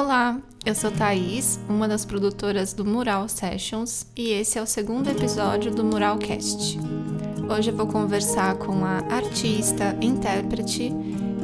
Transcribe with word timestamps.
Olá, 0.00 0.38
eu 0.64 0.76
sou 0.76 0.92
Thaís, 0.92 1.58
uma 1.68 1.88
das 1.88 2.04
produtoras 2.04 2.72
do 2.72 2.84
Mural 2.84 3.28
Sessions, 3.28 4.06
e 4.16 4.30
esse 4.30 4.56
é 4.56 4.62
o 4.62 4.66
segundo 4.66 5.10
episódio 5.10 5.74
do 5.74 5.82
Muralcast. 5.82 6.78
Hoje 7.50 7.72
eu 7.72 7.76
vou 7.76 7.88
conversar 7.88 8.54
com 8.58 8.84
a 8.84 8.98
artista, 9.12 9.96
intérprete 10.00 10.92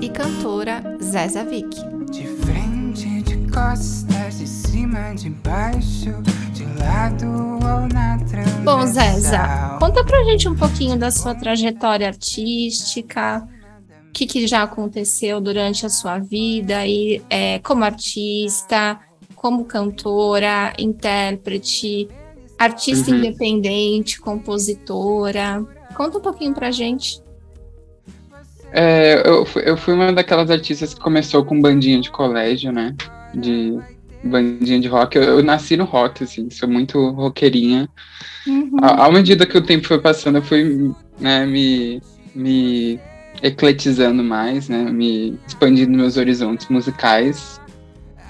e 0.00 0.08
cantora 0.08 0.84
Zéza 1.02 1.42
Vick. 1.42 1.76
De 2.12 2.28
frente, 2.28 3.22
de 3.22 3.36
costas, 3.50 4.38
de 4.38 4.46
cima, 4.46 5.12
de 5.16 5.30
baixo, 5.30 6.22
de 6.52 6.64
lado 6.78 7.26
ou 7.26 7.88
na 7.92 8.18
transversal. 8.18 8.62
Bom, 8.62 8.86
Zéza, 8.86 9.76
conta 9.80 10.04
pra 10.04 10.22
gente 10.22 10.48
um 10.48 10.54
pouquinho 10.54 10.96
da 10.96 11.10
sua 11.10 11.34
trajetória 11.34 12.06
artística, 12.06 13.48
que, 14.14 14.26
que 14.26 14.46
já 14.46 14.62
aconteceu 14.62 15.40
durante 15.40 15.84
a 15.84 15.88
sua 15.90 16.18
vida 16.18 16.86
e 16.86 17.20
é, 17.28 17.58
como 17.58 17.84
artista, 17.84 18.98
como 19.34 19.64
cantora, 19.64 20.72
intérprete, 20.78 22.08
artista 22.58 23.10
Uhum. 23.10 23.18
independente, 23.18 24.20
compositora. 24.20 25.62
Conta 25.96 26.18
um 26.18 26.22
pouquinho 26.22 26.54
pra 26.54 26.70
gente. 26.70 27.20
É, 28.72 29.22
eu, 29.28 29.44
fui- 29.44 29.62
eu 29.66 29.76
fui 29.76 29.94
uma 29.94 30.12
daquelas 30.12 30.50
artistas 30.50 30.94
que 30.94 31.00
começou 31.00 31.44
com 31.44 31.60
bandinha 31.60 32.00
de 32.00 32.10
colégio, 32.10 32.72
né? 32.72 32.94
De 33.34 33.78
bandinha 34.22 34.80
de 34.80 34.88
rock. 34.88 35.16
Eu, 35.16 35.22
eu 35.24 35.42
nasci 35.42 35.76
no 35.76 35.84
rock, 35.84 36.24
assim, 36.24 36.48
sou 36.50 36.68
muito 36.68 37.10
roqueirinha. 37.10 37.88
Uhum. 38.46 38.76
À, 38.82 39.06
à 39.06 39.12
medida 39.12 39.46
que 39.46 39.56
o 39.58 39.64
tempo 39.64 39.86
foi 39.86 40.00
passando, 40.00 40.38
eu 40.38 40.42
fui 40.42 40.92
né, 41.20 41.46
me, 41.46 42.00
me 42.34 42.98
ecletizando 43.44 44.24
mais, 44.24 44.70
né? 44.70 44.90
Me 44.90 45.38
expandindo 45.46 45.96
meus 45.96 46.16
horizontes 46.16 46.66
musicais. 46.68 47.60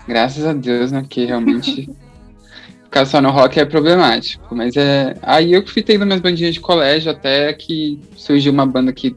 Graças 0.09 0.45
a 0.45 0.53
Deus, 0.53 0.91
né? 0.91 1.07
Que 1.09 1.25
realmente 1.25 1.89
ficar 2.83 3.07
só 3.07 3.23
no 3.23 3.31
rock 3.31 3.61
é 3.61 3.65
problemático. 3.65 4.55
Mas 4.57 4.77
é. 4.77 5.15
Aí 5.23 5.53
eu 5.53 5.65
fui 5.65 5.83
tendo 5.83 6.05
minhas 6.05 6.21
bandinhas 6.21 6.55
de 6.55 6.61
colégio 6.61 7.13
até 7.13 7.53
que 7.53 8.01
surgiu 8.17 8.53
uma 8.53 8.67
banda 8.67 8.93
que. 8.93 9.17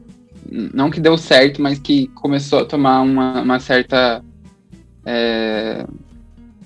Não 0.50 0.88
que 0.88 1.00
deu 1.00 1.18
certo, 1.18 1.60
mas 1.60 1.78
que 1.78 2.06
começou 2.14 2.60
a 2.60 2.64
tomar 2.64 3.00
uma, 3.00 3.42
uma 3.42 3.60
certa. 3.60 4.22
é, 5.04 5.84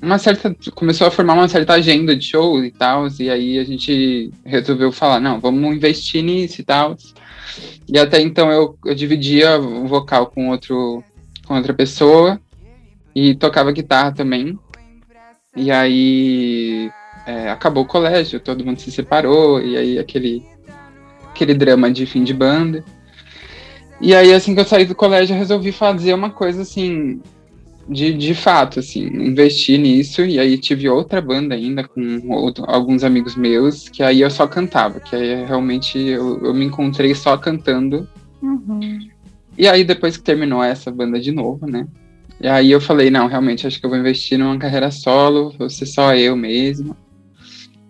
uma 0.02 0.18
certa. 0.18 0.54
Começou 0.74 1.06
a 1.06 1.10
formar 1.10 1.34
uma 1.34 1.48
certa 1.48 1.74
agenda 1.74 2.14
de 2.16 2.24
shows 2.24 2.64
e 2.64 2.70
tal. 2.70 3.06
E 3.18 3.30
aí 3.30 3.58
a 3.58 3.64
gente 3.64 4.32
resolveu 4.44 4.90
falar, 4.90 5.20
não, 5.20 5.40
vamos 5.40 5.76
investir 5.76 6.22
nisso 6.22 6.60
e 6.60 6.64
tal. 6.64 6.96
E 7.88 7.98
até 7.98 8.20
então 8.20 8.50
eu, 8.50 8.76
eu 8.84 8.94
dividia 8.94 9.58
o 9.58 9.86
vocal 9.86 10.26
com 10.26 10.50
outro 10.50 11.02
com 11.46 11.56
outra 11.56 11.74
pessoa 11.74 12.40
e 13.14 13.34
tocava 13.34 13.72
guitarra 13.72 14.12
também. 14.12 14.58
E 15.54 15.70
aí 15.70 16.90
é, 17.26 17.50
acabou 17.50 17.84
o 17.84 17.86
colégio, 17.86 18.40
todo 18.40 18.64
mundo 18.64 18.80
se 18.80 18.90
separou, 18.90 19.60
e 19.60 19.76
aí 19.76 19.98
aquele, 19.98 20.44
aquele 21.28 21.54
drama 21.54 21.90
de 21.90 22.06
fim 22.06 22.24
de 22.24 22.32
banda. 22.32 22.84
E 24.00 24.14
aí, 24.14 24.34
assim 24.34 24.52
que 24.54 24.60
eu 24.60 24.64
saí 24.64 24.84
do 24.84 24.96
colégio, 24.96 25.34
eu 25.34 25.38
resolvi 25.38 25.70
fazer 25.70 26.12
uma 26.12 26.30
coisa 26.30 26.62
assim, 26.62 27.20
de, 27.88 28.12
de 28.12 28.34
fato, 28.34 28.78
assim, 28.80 29.04
investir 29.06 29.78
nisso, 29.78 30.22
e 30.24 30.38
aí 30.38 30.56
tive 30.58 30.88
outra 30.88 31.20
banda 31.20 31.54
ainda 31.54 31.82
com 31.86 32.20
outro- 32.30 32.64
alguns 32.68 33.02
amigos 33.04 33.34
meus, 33.36 33.88
que 33.88 34.02
aí 34.02 34.20
eu 34.20 34.30
só 34.30 34.46
cantava, 34.46 35.00
que 35.00 35.14
aí 35.16 35.44
realmente 35.44 35.98
eu, 35.98 36.40
eu 36.44 36.54
me 36.54 36.64
encontrei 36.64 37.14
só 37.14 37.36
cantando 37.36 38.06
Uhum. 38.40 38.98
e 39.56 39.68
aí, 39.68 39.84
depois 39.84 40.16
que 40.16 40.22
terminou 40.22 40.62
essa 40.62 40.90
banda 40.90 41.20
de 41.20 41.30
novo, 41.32 41.66
né? 41.66 41.86
E 42.40 42.48
aí 42.48 42.70
eu 42.72 42.80
falei, 42.80 43.08
não, 43.10 43.28
realmente, 43.28 43.66
acho 43.66 43.78
que 43.78 43.86
eu 43.86 43.90
vou 43.90 43.98
investir 43.98 44.36
numa 44.38 44.58
carreira 44.58 44.90
solo, 44.90 45.54
vou 45.56 45.70
ser 45.70 45.86
só 45.86 46.14
eu 46.16 46.34
mesmo. 46.36 46.96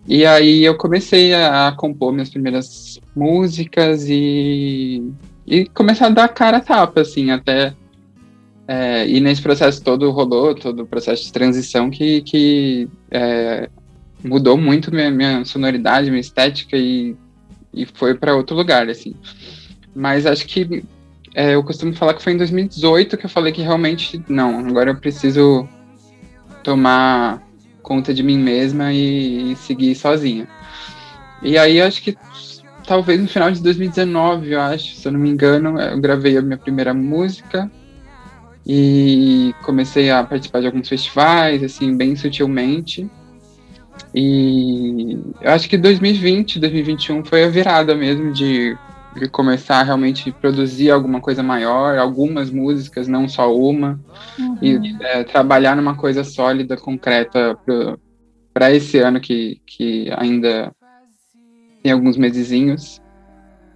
E 0.06 0.27
aí 0.27 0.62
eu 0.65 0.77
comecei 0.77 1.33
a, 1.33 1.69
a 1.69 1.72
compor 1.72 2.12
minhas 2.12 2.28
primeiras 2.28 2.99
músicas 3.15 4.05
e, 4.09 5.03
e 5.47 5.65
começar 5.69 6.06
a 6.06 6.11
dar 6.11 6.28
cara 6.28 6.59
a 6.59 6.61
tapa, 6.61 7.00
assim, 7.00 7.31
até. 7.31 7.72
É, 8.67 9.09
e 9.09 9.21
nesse 9.21 9.43
processo 9.43 9.83
todo 9.83 10.11
rolou, 10.11 10.55
todo 10.55 10.83
o 10.83 10.87
processo 10.87 11.25
de 11.25 11.33
transição 11.33 11.91
que, 11.91 12.23
que 12.23 12.89
é, 13.11 13.69
mudou 14.23 14.56
muito 14.56 14.93
minha, 14.93 15.11
minha 15.11 15.45
sonoridade, 15.45 16.11
minha 16.11 16.21
estética 16.21 16.77
e, 16.77 17.17
e 17.75 17.84
foi 17.87 18.15
para 18.15 18.37
outro 18.37 18.56
lugar, 18.56 18.89
assim. 18.89 19.15
Mas 19.95 20.27
acho 20.27 20.47
que 20.47 20.84
é, 21.34 21.55
eu 21.55 21.65
costumo 21.65 21.93
falar 21.95 22.15
que 22.15 22.22
foi 22.22 22.34
em 22.34 22.39
2018 22.39 23.17
que 23.17 23.27
eu 23.27 23.31
falei 23.31 23.53
que 23.53 23.62
realmente 23.62 24.22
não, 24.28 24.61
agora 24.61 24.91
eu 24.91 24.97
preciso 24.97 25.69
tomar 26.62 27.43
conta 27.83 28.15
de 28.15 28.22
mim 28.22 28.39
mesma 28.39 28.93
e, 28.93 29.53
e 29.53 29.56
seguir 29.56 29.95
sozinha. 29.97 30.47
E 31.43 31.59
aí 31.59 31.81
acho 31.81 32.01
que 32.01 32.17
talvez 32.87 33.21
no 33.21 33.27
final 33.27 33.51
de 33.51 33.61
2019, 33.61 34.53
eu 34.53 34.61
acho, 34.61 34.95
se 34.95 35.09
eu 35.09 35.12
não 35.12 35.19
me 35.19 35.28
engano, 35.28 35.81
eu 35.81 36.01
gravei 36.01 36.37
a 36.37 36.43
minha 36.43 36.56
primeira 36.56 36.95
música 36.95 37.69
e 38.67 39.55
comecei 39.65 40.11
a 40.11 40.23
participar 40.23 40.61
de 40.61 40.67
alguns 40.67 40.89
festivais, 40.89 41.62
assim, 41.62 41.97
bem 41.97 42.15
sutilmente. 42.17 43.09
E 44.15 45.19
eu 45.41 45.50
acho 45.50 45.69
que 45.69 45.77
2020, 45.77 46.61
2021 46.61 47.25
foi 47.25 47.45
a 47.45 47.49
virada 47.49 47.95
mesmo 47.95 48.33
de 48.33 48.77
de 49.15 49.28
começar 49.28 49.81
a 49.81 49.83
realmente 49.83 50.33
produzir 50.33 50.91
alguma 50.91 51.21
coisa 51.21 51.43
maior, 51.43 51.99
algumas 51.99 52.51
músicas, 52.51 53.06
não 53.06 53.28
só 53.28 53.55
uma, 53.55 54.01
Uhum. 54.39 54.59
e 54.62 54.97
é, 55.03 55.25
trabalhar 55.25 55.77
numa 55.77 55.95
coisa 55.95 56.25
sólida, 56.25 56.77
concreta 56.77 57.59
para 58.55 58.72
esse 58.72 58.99
ano 58.99 59.21
que, 59.21 59.61
que 59.67 60.11
ainda 60.17 60.72
tem 61.83 61.93
alguns 61.93 62.17
mesezinhos. 62.17 63.02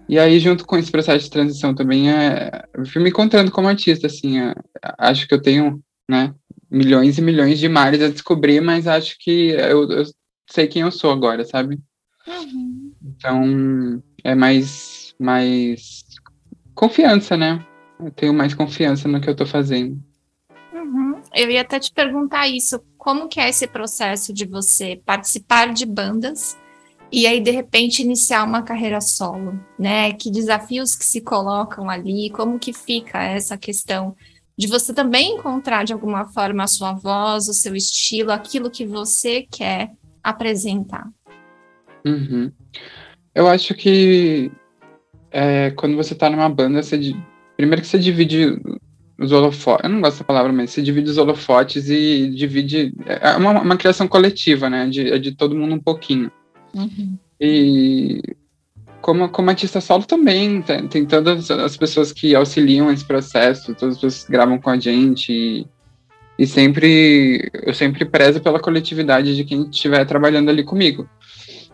E 0.08 0.18
aí, 0.18 0.38
junto 0.38 0.64
com 0.64 0.76
esse 0.76 0.90
processo 0.90 1.24
de 1.24 1.30
transição 1.30 1.74
também, 1.74 2.10
é, 2.10 2.64
eu 2.74 2.86
fui 2.86 3.02
me 3.02 3.10
encontrando 3.10 3.50
como 3.50 3.68
artista, 3.68 4.06
assim, 4.06 4.38
é, 4.38 4.54
acho 4.98 5.26
que 5.26 5.34
eu 5.34 5.42
tenho, 5.42 5.82
né, 6.08 6.32
milhões 6.70 7.18
e 7.18 7.22
milhões 7.22 7.58
de 7.58 7.68
mares 7.68 8.00
a 8.02 8.08
descobrir, 8.08 8.60
mas 8.60 8.86
acho 8.86 9.16
que 9.18 9.50
eu, 9.50 9.90
eu 9.90 10.04
sei 10.48 10.68
quem 10.68 10.82
eu 10.82 10.92
sou 10.92 11.10
agora, 11.10 11.44
sabe? 11.44 11.80
Uhum. 12.26 12.92
Então, 13.02 14.02
é 14.22 14.34
mais, 14.34 15.14
mais 15.18 16.04
confiança, 16.74 17.36
né? 17.36 17.64
Eu 17.98 18.10
tenho 18.10 18.32
mais 18.32 18.54
confiança 18.54 19.08
no 19.08 19.20
que 19.20 19.28
eu 19.28 19.34
tô 19.34 19.46
fazendo. 19.46 20.00
Uhum. 20.72 21.20
Eu 21.34 21.50
ia 21.50 21.62
até 21.62 21.80
te 21.80 21.92
perguntar 21.92 22.46
isso, 22.46 22.80
como 22.96 23.28
que 23.28 23.40
é 23.40 23.48
esse 23.48 23.66
processo 23.66 24.32
de 24.32 24.46
você 24.46 25.00
participar 25.04 25.72
de 25.72 25.84
bandas 25.84 26.56
e 27.10 27.26
aí 27.26 27.40
de 27.40 27.50
repente 27.50 28.02
iniciar 28.02 28.44
uma 28.44 28.62
carreira 28.62 29.00
solo, 29.00 29.58
né? 29.78 30.12
Que 30.12 30.30
desafios 30.30 30.94
que 30.94 31.04
se 31.04 31.20
colocam 31.20 31.88
ali, 31.88 32.30
como 32.30 32.58
que 32.58 32.72
fica 32.72 33.22
essa 33.22 33.56
questão 33.56 34.16
de 34.58 34.66
você 34.66 34.92
também 34.92 35.34
encontrar 35.34 35.84
de 35.84 35.92
alguma 35.92 36.24
forma 36.26 36.64
a 36.64 36.66
sua 36.66 36.92
voz, 36.92 37.48
o 37.48 37.54
seu 37.54 37.76
estilo, 37.76 38.32
aquilo 38.32 38.70
que 38.70 38.86
você 38.86 39.46
quer 39.50 39.90
apresentar. 40.22 41.08
Uhum. 42.04 42.50
Eu 43.34 43.46
acho 43.48 43.74
que 43.74 44.50
é, 45.30 45.70
quando 45.72 45.96
você 45.96 46.14
tá 46.14 46.30
numa 46.30 46.48
banda, 46.48 46.82
você, 46.82 47.14
primeiro 47.56 47.82
que 47.82 47.88
você 47.88 47.98
divide 47.98 48.58
os 49.18 49.32
holofotes, 49.32 49.84
eu 49.84 49.90
não 49.90 50.00
gosto 50.00 50.14
dessa 50.14 50.24
palavra, 50.24 50.52
mas 50.52 50.70
você 50.70 50.82
divide 50.82 51.10
os 51.10 51.18
holofotes 51.18 51.88
e 51.90 52.30
divide. 52.30 52.94
É 53.04 53.36
uma, 53.36 53.60
uma 53.60 53.76
criação 53.76 54.08
coletiva, 54.08 54.70
né? 54.70 54.88
De, 54.88 55.12
é 55.12 55.18
de 55.18 55.32
todo 55.32 55.54
mundo 55.54 55.74
um 55.74 55.80
pouquinho. 55.80 56.30
E 57.40 58.20
como, 59.00 59.28
como 59.28 59.50
artista 59.50 59.80
solo 59.80 60.04
também, 60.04 60.62
tem, 60.62 60.88
tem 60.88 61.06
todas 61.06 61.50
as 61.50 61.76
pessoas 61.76 62.12
que 62.12 62.34
auxiliam 62.34 62.90
esse 62.90 63.04
processo, 63.04 63.74
todas 63.74 63.94
as 63.94 64.00
pessoas 64.00 64.24
que 64.24 64.32
gravam 64.32 64.58
com 64.58 64.70
a 64.70 64.78
gente. 64.78 65.32
E, 65.32 65.66
e 66.38 66.46
sempre, 66.46 67.50
eu 67.62 67.72
sempre 67.72 68.04
prezo 68.04 68.40
pela 68.40 68.60
coletividade 68.60 69.36
de 69.36 69.44
quem 69.44 69.62
estiver 69.70 70.04
trabalhando 70.04 70.50
ali 70.50 70.64
comigo. 70.64 71.08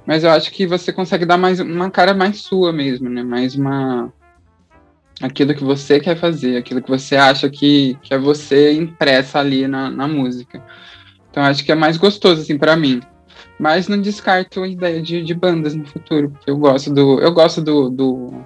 Mas 0.07 0.25
eu 0.25 0.31
acho 0.31 0.51
que 0.51 0.67
você 0.67 0.93
consegue 0.93 1.25
dar 1.25 1.39
mais 1.39 1.61
uma 1.61 1.91
cara 1.91 2.13
mais 2.13 2.39
sua 2.39 2.73
mesmo, 2.73 3.09
né? 3.09 3.23
Mais 3.23 3.55
uma. 3.55 4.13
Aquilo 5.21 5.55
que 5.55 5.63
você 5.63 6.01
quer 6.01 6.17
fazer, 6.17 6.57
aquilo 6.57 6.83
que 6.83 6.91
você 6.91 7.15
acha 7.17 7.49
que, 7.49 7.97
que 8.03 8.13
é 8.13 8.19
você 8.19 8.73
impressa 8.73 9.39
ali 9.39 9.69
na, 9.69 9.89
na 9.89 10.09
música. 10.09 10.63
Então 11.31 11.43
acho 11.45 11.65
que 11.65 11.71
é 11.71 11.77
mais 11.77 11.97
gostoso, 11.97 12.43
assim, 12.43 12.59
para 12.59 12.77
mim. 12.77 13.01
Mas 13.63 13.87
não 13.87 14.01
descarto 14.01 14.65
a 14.65 14.67
ideia 14.67 15.01
de, 15.01 15.23
de 15.23 15.35
bandas 15.35 15.73
no 15.73 15.87
futuro, 15.87 16.31
porque 16.31 16.51
eu 16.51 16.57
gosto 16.57 16.93
do. 16.93 17.21
Eu 17.21 17.33
gosto 17.33 17.63
do, 17.63 17.89
do, 17.89 18.45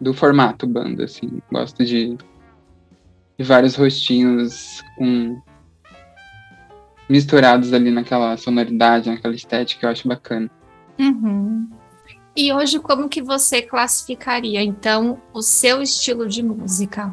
do 0.00 0.14
formato 0.14 0.66
banda, 0.66 1.04
assim. 1.04 1.42
Gosto 1.52 1.84
de, 1.84 2.16
de 3.36 3.44
vários 3.44 3.76
rostinhos 3.76 4.82
com 4.96 5.38
misturados 7.10 7.74
ali 7.74 7.90
naquela 7.90 8.38
sonoridade, 8.38 9.10
naquela 9.10 9.34
estética, 9.34 9.86
eu 9.86 9.90
acho 9.90 10.08
bacana. 10.08 10.50
Uhum. 10.98 11.68
E 12.34 12.50
hoje, 12.50 12.80
como 12.80 13.06
que 13.06 13.20
você 13.20 13.60
classificaria, 13.60 14.62
então, 14.62 15.20
o 15.34 15.42
seu 15.42 15.82
estilo 15.82 16.26
de 16.26 16.42
música? 16.42 17.12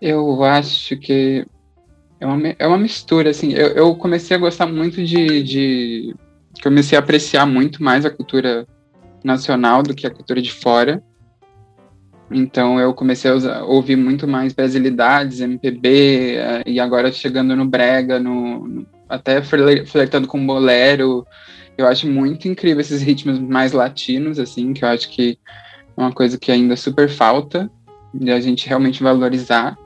Eu 0.00 0.42
acho 0.42 0.96
que 0.96 1.46
é 2.24 2.26
uma, 2.26 2.48
é 2.58 2.66
uma 2.66 2.78
mistura, 2.78 3.30
assim. 3.30 3.52
Eu, 3.52 3.68
eu 3.68 3.94
comecei 3.94 4.34
a 4.34 4.40
gostar 4.40 4.66
muito 4.66 5.04
de, 5.04 5.42
de. 5.42 6.14
Comecei 6.62 6.96
a 6.96 7.00
apreciar 7.00 7.44
muito 7.44 7.82
mais 7.82 8.06
a 8.06 8.10
cultura 8.10 8.66
nacional 9.22 9.82
do 9.82 9.94
que 9.94 10.06
a 10.06 10.10
cultura 10.10 10.40
de 10.40 10.50
fora. 10.50 11.02
Então 12.30 12.80
eu 12.80 12.94
comecei 12.94 13.30
a 13.30 13.34
usar, 13.34 13.62
ouvir 13.64 13.96
muito 13.96 14.26
mais 14.26 14.54
brasilidades, 14.54 15.40
MPB, 15.40 16.36
eh, 16.36 16.62
e 16.66 16.80
agora 16.80 17.12
chegando 17.12 17.54
no 17.54 17.66
brega, 17.66 18.18
no, 18.18 18.66
no 18.66 18.86
até 19.06 19.42
flertando 19.42 20.26
com 20.26 20.46
bolero. 20.46 21.26
Eu 21.76 21.86
acho 21.86 22.08
muito 22.08 22.48
incrível 22.48 22.80
esses 22.80 23.02
ritmos 23.02 23.38
mais 23.38 23.72
latinos, 23.72 24.38
assim, 24.38 24.72
que 24.72 24.82
eu 24.82 24.88
acho 24.88 25.10
que 25.10 25.38
é 25.94 26.00
uma 26.00 26.12
coisa 26.12 26.38
que 26.38 26.50
ainda 26.50 26.74
super 26.76 27.08
falta 27.10 27.70
de 28.14 28.30
a 28.30 28.40
gente 28.40 28.66
realmente 28.66 29.02
valorizar. 29.02 29.76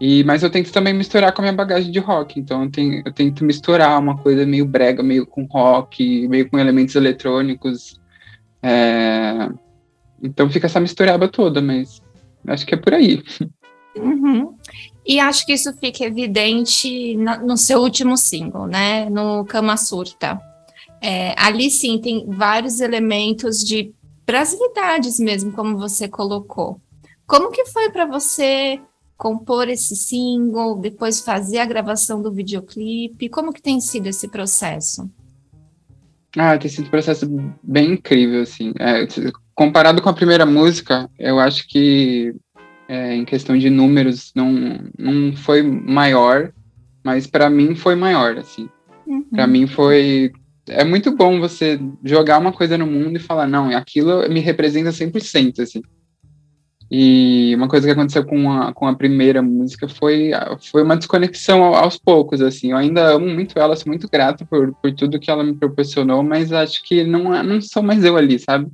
E, 0.00 0.22
mas 0.22 0.42
eu 0.42 0.50
tento 0.50 0.70
também 0.72 0.94
misturar 0.94 1.32
com 1.32 1.40
a 1.40 1.44
minha 1.44 1.52
bagagem 1.52 1.90
de 1.90 1.98
rock, 1.98 2.38
então 2.38 2.62
eu, 2.62 2.70
tenho, 2.70 3.02
eu 3.04 3.12
tento 3.12 3.44
misturar 3.44 3.98
uma 3.98 4.16
coisa 4.16 4.46
meio 4.46 4.64
brega, 4.64 5.02
meio 5.02 5.26
com 5.26 5.44
rock, 5.44 6.28
meio 6.28 6.48
com 6.48 6.58
elementos 6.58 6.94
eletrônicos. 6.94 8.00
É, 8.62 9.48
então 10.22 10.48
fica 10.48 10.66
essa 10.66 10.78
mistureba 10.78 11.26
toda, 11.26 11.60
mas 11.60 12.00
acho 12.46 12.64
que 12.64 12.74
é 12.74 12.78
por 12.78 12.94
aí. 12.94 13.22
Uhum. 13.96 14.54
E 15.04 15.18
acho 15.18 15.44
que 15.44 15.54
isso 15.54 15.72
fica 15.78 16.04
evidente 16.04 17.16
no, 17.16 17.56
seu 17.56 17.80
último 17.80 18.16
single, 18.16 18.66
né? 18.66 19.08
No 19.08 19.44
Kama 19.46 19.76
Surta. 19.76 20.38
É, 21.00 21.34
ali 21.36 21.70
sim 21.70 21.98
tem 21.98 22.26
vários 22.28 22.80
elementos 22.80 23.64
de 23.64 23.92
brasilidades 24.26 25.18
mesmo, 25.18 25.50
como 25.52 25.78
você 25.78 26.06
colocou. 26.06 26.80
Como 27.26 27.50
que 27.50 27.64
foi 27.66 27.90
para 27.90 28.04
você 28.04 28.80
compor 29.18 29.68
esse 29.68 29.96
single, 29.96 30.78
depois 30.78 31.20
fazer 31.20 31.58
a 31.58 31.66
gravação 31.66 32.22
do 32.22 32.32
videoclipe? 32.32 33.28
Como 33.28 33.52
que 33.52 33.60
tem 33.60 33.80
sido 33.80 34.06
esse 34.06 34.28
processo? 34.28 35.10
Ah, 36.36 36.56
tem 36.56 36.70
sido 36.70 36.86
um 36.86 36.90
processo 36.90 37.26
bem 37.60 37.94
incrível, 37.94 38.42
assim. 38.42 38.72
É, 38.78 39.06
comparado 39.54 40.00
com 40.00 40.08
a 40.08 40.14
primeira 40.14 40.46
música, 40.46 41.10
eu 41.18 41.40
acho 41.40 41.66
que 41.66 42.32
é, 42.88 43.16
em 43.16 43.24
questão 43.24 43.58
de 43.58 43.68
números 43.68 44.30
não, 44.36 44.78
não 44.96 45.36
foi 45.36 45.62
maior, 45.62 46.52
mas 47.02 47.26
para 47.26 47.50
mim 47.50 47.74
foi 47.74 47.96
maior, 47.96 48.38
assim. 48.38 48.68
Uhum. 49.04 49.24
Para 49.24 49.48
mim 49.48 49.66
foi 49.66 50.30
é 50.68 50.84
muito 50.84 51.10
bom 51.10 51.40
você 51.40 51.80
jogar 52.04 52.38
uma 52.38 52.52
coisa 52.52 52.76
no 52.76 52.86
mundo 52.86 53.16
e 53.16 53.20
falar, 53.20 53.46
não, 53.46 53.74
aquilo 53.74 54.28
me 54.28 54.38
representa 54.38 54.90
100%, 54.90 55.60
assim. 55.60 55.82
E 56.90 57.54
uma 57.54 57.68
coisa 57.68 57.86
que 57.86 57.92
aconteceu 57.92 58.24
com 58.24 58.50
a, 58.50 58.72
com 58.72 58.86
a 58.86 58.94
primeira 58.94 59.42
música 59.42 59.86
foi, 59.86 60.30
foi 60.70 60.82
uma 60.82 60.96
desconexão 60.96 61.74
aos 61.74 61.98
poucos, 61.98 62.40
assim. 62.40 62.70
Eu 62.70 62.78
ainda 62.78 63.14
amo 63.14 63.26
muito 63.26 63.58
ela, 63.58 63.76
sou 63.76 63.88
muito 63.88 64.08
grato 64.08 64.46
por, 64.46 64.72
por 64.74 64.92
tudo 64.94 65.20
que 65.20 65.30
ela 65.30 65.44
me 65.44 65.54
proporcionou, 65.54 66.22
mas 66.22 66.50
acho 66.50 66.82
que 66.82 67.04
não, 67.04 67.42
não 67.42 67.60
sou 67.60 67.82
mais 67.82 68.02
eu 68.04 68.16
ali, 68.16 68.38
sabe? 68.38 68.68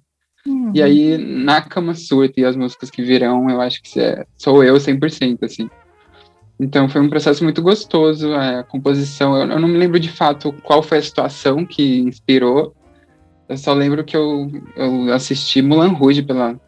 Uhum. 0.47 0.71
E 0.75 0.83
aí, 0.83 1.19
na 1.19 1.61
Cama 1.63 1.95
Surta 1.95 2.41
e 2.41 2.45
as 2.45 2.55
músicas 2.55 2.91
que 2.91 3.03
virão, 3.03 3.51
eu 3.51 3.61
acho 3.61 3.83
que 3.83 3.99
é, 3.99 4.25
sou 4.37 4.63
eu 4.63 4.77
100%, 4.77 5.43
assim. 5.43 5.69
Então 6.61 6.89
foi 6.89 7.01
um 7.01 7.09
processo 7.09 7.43
muito 7.43 7.61
gostoso, 7.61 8.33
a 8.33 8.63
composição. 8.63 9.37
Eu, 9.37 9.51
eu, 9.51 9.59
não 9.59 9.69
me 9.69 9.79
lembro 9.79 9.99
de 9.99 10.11
fato 10.11 10.53
qual 10.63 10.83
foi 10.83 10.99
a 10.99 11.03
situação 11.03 11.67
que 11.67 11.99
inspirou. 11.99 12.75
Eu 13.49 13.57
só 13.57 13.73
lembro 13.75 14.05
que 14.05 14.17
eu, 14.17 14.51
eu 14.77 15.13
assisti 15.13 15.61
Mulan 15.61 15.89
Rouge 15.89 16.23
pela 16.23 16.59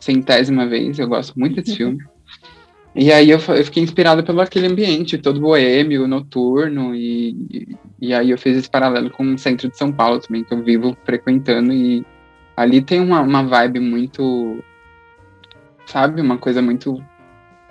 centésima 0.00 0.66
vez. 0.66 0.98
Eu 0.98 1.06
gosto 1.06 1.38
muito 1.38 1.56
desse 1.56 1.76
filme. 1.78 2.02
E 2.94 3.12
aí 3.12 3.30
eu, 3.30 3.38
eu, 3.38 3.64
fiquei 3.64 3.82
inspirado 3.82 4.24
pelo 4.24 4.40
aquele 4.40 4.66
ambiente 4.66 5.16
todo 5.16 5.40
boêmio, 5.40 6.08
noturno, 6.08 6.92
e, 6.92 7.30
e, 7.48 7.76
e, 8.00 8.12
aí 8.12 8.30
eu 8.30 8.38
fiz 8.38 8.56
esse 8.56 8.68
paralelo 8.68 9.10
com 9.10 9.22
o 9.32 9.38
centro 9.38 9.68
de 9.68 9.78
São 9.78 9.92
Paulo 9.92 10.18
também, 10.18 10.42
que 10.42 10.52
eu 10.52 10.60
vivo 10.60 10.96
frequentando, 11.04 11.72
e 11.72 12.04
ali 12.56 12.82
tem 12.82 12.98
uma, 12.98 13.20
uma 13.20 13.44
vibe 13.44 13.78
muito, 13.78 14.58
sabe, 15.86 16.20
uma 16.20 16.36
coisa 16.36 16.60
muito 16.60 17.00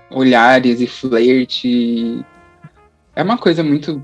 olhares 0.09 0.79
e 0.79 0.87
flerte. 0.87 2.25
É 3.13 3.21
uma 3.21 3.37
coisa 3.37 3.63
muito. 3.63 4.01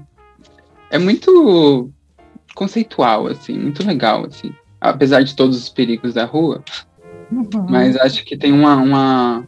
É 0.89 0.97
muito 0.97 1.89
conceitual, 2.53 3.27
assim, 3.27 3.57
muito 3.57 3.85
legal, 3.85 4.25
assim. 4.25 4.53
Apesar 4.79 5.23
de 5.23 5.35
todos 5.35 5.57
os 5.57 5.69
perigos 5.69 6.13
da 6.13 6.25
rua. 6.25 6.63
Uhum. 7.31 7.67
Mas 7.69 7.95
acho 7.97 8.23
que 8.23 8.37
tem 8.37 8.51
uma, 8.51 8.75
uma. 8.75 9.47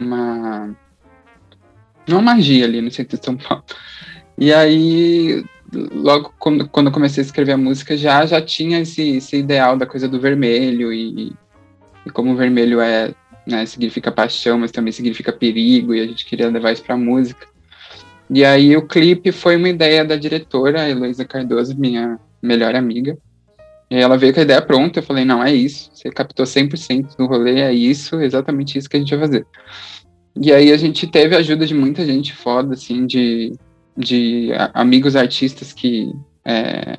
Uma. 0.00 0.76
Uma 2.08 2.22
magia 2.22 2.64
ali 2.64 2.80
no 2.80 2.90
centro 2.90 3.18
de 3.18 3.24
São 3.24 3.36
Paulo. 3.36 3.62
E 4.38 4.52
aí, 4.52 5.44
logo 5.72 6.32
quando, 6.38 6.68
quando 6.68 6.86
eu 6.86 6.92
comecei 6.92 7.22
a 7.22 7.26
escrever 7.26 7.52
a 7.52 7.58
música, 7.58 7.96
já, 7.96 8.24
já 8.24 8.40
tinha 8.40 8.80
esse, 8.80 9.16
esse 9.16 9.36
ideal 9.36 9.76
da 9.76 9.84
coisa 9.84 10.08
do 10.08 10.20
vermelho 10.20 10.92
e, 10.92 11.34
e 12.06 12.10
como 12.10 12.32
o 12.32 12.36
vermelho 12.36 12.80
é 12.80 13.12
né? 13.48 13.64
Significa 13.64 14.12
paixão, 14.12 14.58
mas 14.58 14.70
também 14.70 14.92
significa 14.92 15.32
perigo, 15.32 15.94
e 15.94 16.00
a 16.00 16.06
gente 16.06 16.26
queria 16.26 16.50
levar 16.50 16.72
isso 16.72 16.84
para 16.84 16.96
música. 16.96 17.46
E 18.30 18.44
aí 18.44 18.76
o 18.76 18.86
clipe 18.86 19.32
foi 19.32 19.56
uma 19.56 19.70
ideia 19.70 20.04
da 20.04 20.16
diretora, 20.16 20.88
Heloísa 20.88 21.24
Cardoso, 21.24 21.74
minha 21.78 22.20
melhor 22.42 22.74
amiga. 22.74 23.16
E 23.90 23.96
ela 23.96 24.18
veio 24.18 24.34
com 24.34 24.40
a 24.40 24.42
ideia 24.42 24.60
pronta, 24.60 24.98
eu 24.98 25.02
falei, 25.02 25.24
não, 25.24 25.42
é 25.42 25.52
isso, 25.52 25.90
você 25.94 26.10
captou 26.10 26.44
100% 26.44 27.16
do 27.16 27.26
rolê, 27.26 27.60
é 27.60 27.72
isso, 27.72 28.20
exatamente 28.20 28.76
isso 28.76 28.88
que 28.88 28.96
a 28.96 29.00
gente 29.00 29.16
vai 29.16 29.26
fazer. 29.26 29.46
E 30.40 30.52
aí 30.52 30.72
a 30.72 30.76
gente 30.76 31.06
teve 31.06 31.34
a 31.34 31.38
ajuda 31.38 31.66
de 31.66 31.74
muita 31.74 32.04
gente 32.04 32.34
foda, 32.34 32.74
assim, 32.74 33.06
de, 33.06 33.52
de 33.96 34.50
amigos 34.74 35.16
artistas 35.16 35.72
que 35.72 36.12
é, 36.44 36.98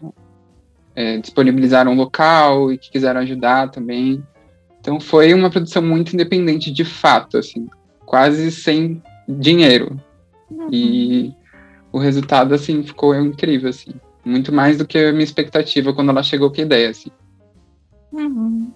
é, 0.95 1.18
disponibilizaram 1.19 1.94
o 1.94 1.95
local 1.95 2.74
e 2.74 2.77
que 2.77 2.91
quiseram 2.91 3.21
ajudar 3.21 3.69
também. 3.69 4.24
Então 4.81 5.00
foi 5.00 5.33
uma 5.33 5.50
produção 5.50 5.81
muito 5.81 6.13
independente 6.13 6.71
de 6.71 6.83
fato, 6.83 7.38
assim, 7.38 7.68
quase 8.06 8.51
sem 8.51 9.01
dinheiro. 9.27 10.00
Uhum. 10.50 10.68
E 10.71 11.33
o 11.91 12.00
resultado, 12.00 12.53
assim, 12.53 12.83
ficou 12.83 13.15
incrível, 13.15 13.69
assim. 13.69 13.94
Muito 14.24 14.51
mais 14.51 14.77
do 14.77 14.86
que 14.86 14.98
a 14.98 15.12
minha 15.12 15.24
expectativa 15.24 15.94
quando 15.94 16.10
ela 16.10 16.24
chegou 16.24 16.51
com 16.51 16.62
a 16.62 16.63
ideia, 16.63 16.89
assim. 16.89 17.10
Uhum. 18.12 18.71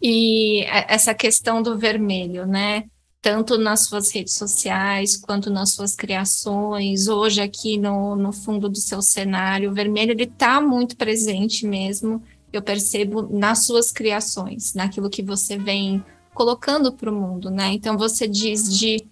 E 0.00 0.64
essa 0.64 1.14
questão 1.14 1.62
do 1.62 1.76
vermelho, 1.76 2.46
né? 2.46 2.84
Tanto 3.20 3.58
nas 3.58 3.86
suas 3.86 4.12
redes 4.12 4.34
sociais, 4.34 5.16
quanto 5.16 5.50
nas 5.50 5.72
suas 5.72 5.94
criações, 5.96 7.08
hoje 7.08 7.40
aqui 7.40 7.76
no, 7.76 8.14
no 8.14 8.32
fundo 8.32 8.68
do 8.68 8.78
seu 8.78 9.02
cenário, 9.02 9.70
o 9.70 9.74
vermelho, 9.74 10.12
ele 10.12 10.26
tá 10.26 10.60
muito 10.60 10.96
presente 10.96 11.66
mesmo 11.66 12.22
eu 12.56 12.62
percebo 12.62 13.22
nas 13.22 13.66
suas 13.66 13.92
criações, 13.92 14.74
naquilo 14.74 15.10
que 15.10 15.22
você 15.22 15.58
vem 15.58 16.04
colocando 16.34 16.92
para 16.92 17.10
o 17.10 17.14
mundo, 17.14 17.50
né? 17.50 17.72
Então 17.72 17.96
você 17.96 18.26
diz 18.26 18.78
de 18.78 19.05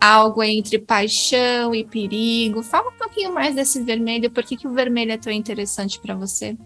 algo 0.00 0.42
entre 0.42 0.78
paixão 0.78 1.74
e 1.74 1.84
perigo. 1.84 2.62
Fala 2.62 2.88
um 2.88 2.98
pouquinho 2.98 3.34
mais 3.34 3.54
desse 3.54 3.82
vermelho, 3.82 4.30
por 4.30 4.42
que, 4.42 4.56
que 4.56 4.66
o 4.66 4.72
vermelho 4.72 5.12
é 5.12 5.18
tão 5.18 5.32
interessante 5.32 6.00
para 6.00 6.14
você? 6.14 6.56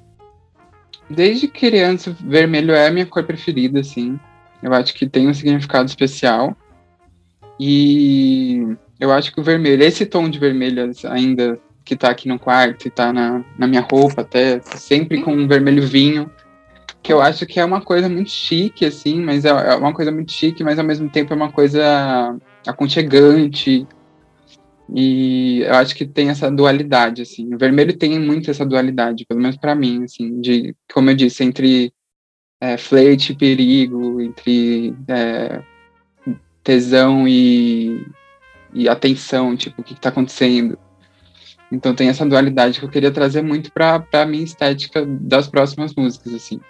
Desde 1.11 1.49
criança, 1.49 2.17
vermelho 2.21 2.73
é 2.73 2.87
a 2.87 2.91
minha 2.91 3.07
cor 3.07 3.25
preferida, 3.25 3.81
assim. 3.81 4.19
Eu 4.63 4.73
acho 4.73 4.95
que 4.95 5.09
tem 5.09 5.29
um 5.29 5.35
significado 5.35 5.89
especial. 5.89 6.57
E 7.59 8.77
eu 8.99 9.13
acho 9.13 9.33
que 9.33 9.41
o 9.41 9.45
vermelho, 9.45 9.83
esse 9.83 10.07
tom 10.07 10.29
de 10.29 10.39
vermelho 10.39 10.91
ainda 11.05 11.61
que 11.85 11.95
tá 11.95 12.09
aqui 12.09 12.27
no 12.27 12.39
quarto 12.39 12.89
e 12.89 12.91
tá 12.91 13.13
na, 13.13 13.45
na 13.59 13.67
minha 13.67 13.83
roupa 13.83 14.23
até, 14.23 14.61
sempre 14.61 15.21
com 15.21 15.35
um 15.35 15.47
vermelho 15.47 15.87
vinho, 15.87 16.31
que 17.03 17.13
eu 17.13 17.21
acho 17.21 17.45
que 17.45 17.61
é 17.61 17.65
uma 17.65 17.83
coisa 17.83 18.09
muito 18.09 18.31
chique, 18.31 18.87
assim, 18.87 19.21
mas 19.21 19.45
é, 19.45 19.51
é 19.51 19.75
uma 19.75 19.93
coisa 19.93 20.11
muito 20.11 20.33
chique, 20.33 20.65
mas 20.65 20.79
ao 20.79 20.85
mesmo 20.85 21.11
tempo 21.11 21.35
é 21.35 21.37
uma 21.37 21.53
coisa 21.53 22.35
aconchegante. 22.67 23.87
E 24.95 25.61
eu 25.63 25.75
acho 25.75 25.95
que 25.95 26.07
tem 26.07 26.29
essa 26.29 26.51
dualidade, 26.51 27.23
assim. 27.23 27.55
O 27.55 27.59
vermelho 27.59 27.97
tem 27.97 28.19
muito 28.19 28.51
essa 28.51 28.67
dualidade, 28.67 29.25
pelo 29.27 29.41
menos 29.41 29.57
para 29.57 29.75
mim, 29.75 30.05
assim, 30.05 30.41
de, 30.41 30.75
como 30.93 31.11
eu 31.11 31.15
disse, 31.15 31.43
entre 31.43 31.93
é, 32.61 32.77
flerte 32.77 33.33
e 33.33 33.37
perigo, 33.37 34.21
entre 34.21 34.95
é, 35.09 35.63
tesão 36.63 37.27
e, 37.27 38.07
e 38.73 38.89
atenção, 38.89 39.57
tipo, 39.57 39.81
o 39.81 39.85
que, 39.85 39.95
que 39.95 40.01
tá 40.01 40.11
acontecendo. 40.11 40.79
Então 41.71 41.95
tem 41.95 42.09
essa 42.09 42.27
dualidade 42.27 42.79
que 42.79 42.85
eu 42.85 42.91
queria 42.91 43.11
trazer 43.11 43.43
muito 43.43 43.73
para 43.73 44.05
a 44.13 44.27
minha 44.27 44.45
estética 44.45 45.05
das 45.05 45.49
próximas 45.49 45.95
músicas, 45.95 46.35
assim. 46.35 46.61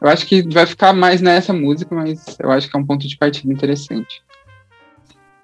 Eu 0.00 0.08
acho 0.08 0.26
que 0.26 0.42
vai 0.52 0.66
ficar 0.66 0.92
mais 0.92 1.20
nessa 1.20 1.52
música, 1.52 1.94
mas 1.94 2.36
eu 2.38 2.50
acho 2.50 2.70
que 2.70 2.76
é 2.76 2.80
um 2.80 2.86
ponto 2.86 3.06
de 3.06 3.16
partida 3.16 3.52
interessante. 3.52 4.22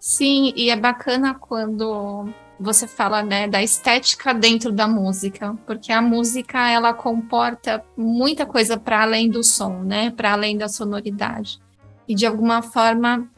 Sim, 0.09 0.53
e 0.55 0.71
é 0.71 0.77
bacana 0.77 1.35
quando 1.35 2.29
você 2.61 2.87
fala 2.87 3.25
né, 3.25 3.49
da 3.49 3.61
estética 3.61 4.33
dentro 4.33 4.71
da 4.71 4.87
música, 4.87 5.59
porque 5.67 5.91
a 5.91 6.01
música 6.01 6.71
ela 6.71 6.95
comporta 6.95 7.85
muita 7.97 8.47
coisa 8.47 8.77
para 8.77 9.03
além 9.03 9.29
do 9.29 9.43
som, 9.43 9.83
né, 9.83 10.13
para 10.13 10.33
além 10.33 10.57
da 10.57 10.69
sonoridade. 10.69 11.59
E 12.07 12.15
de 12.15 12.25
alguma 12.25 12.63
forma 12.63 13.29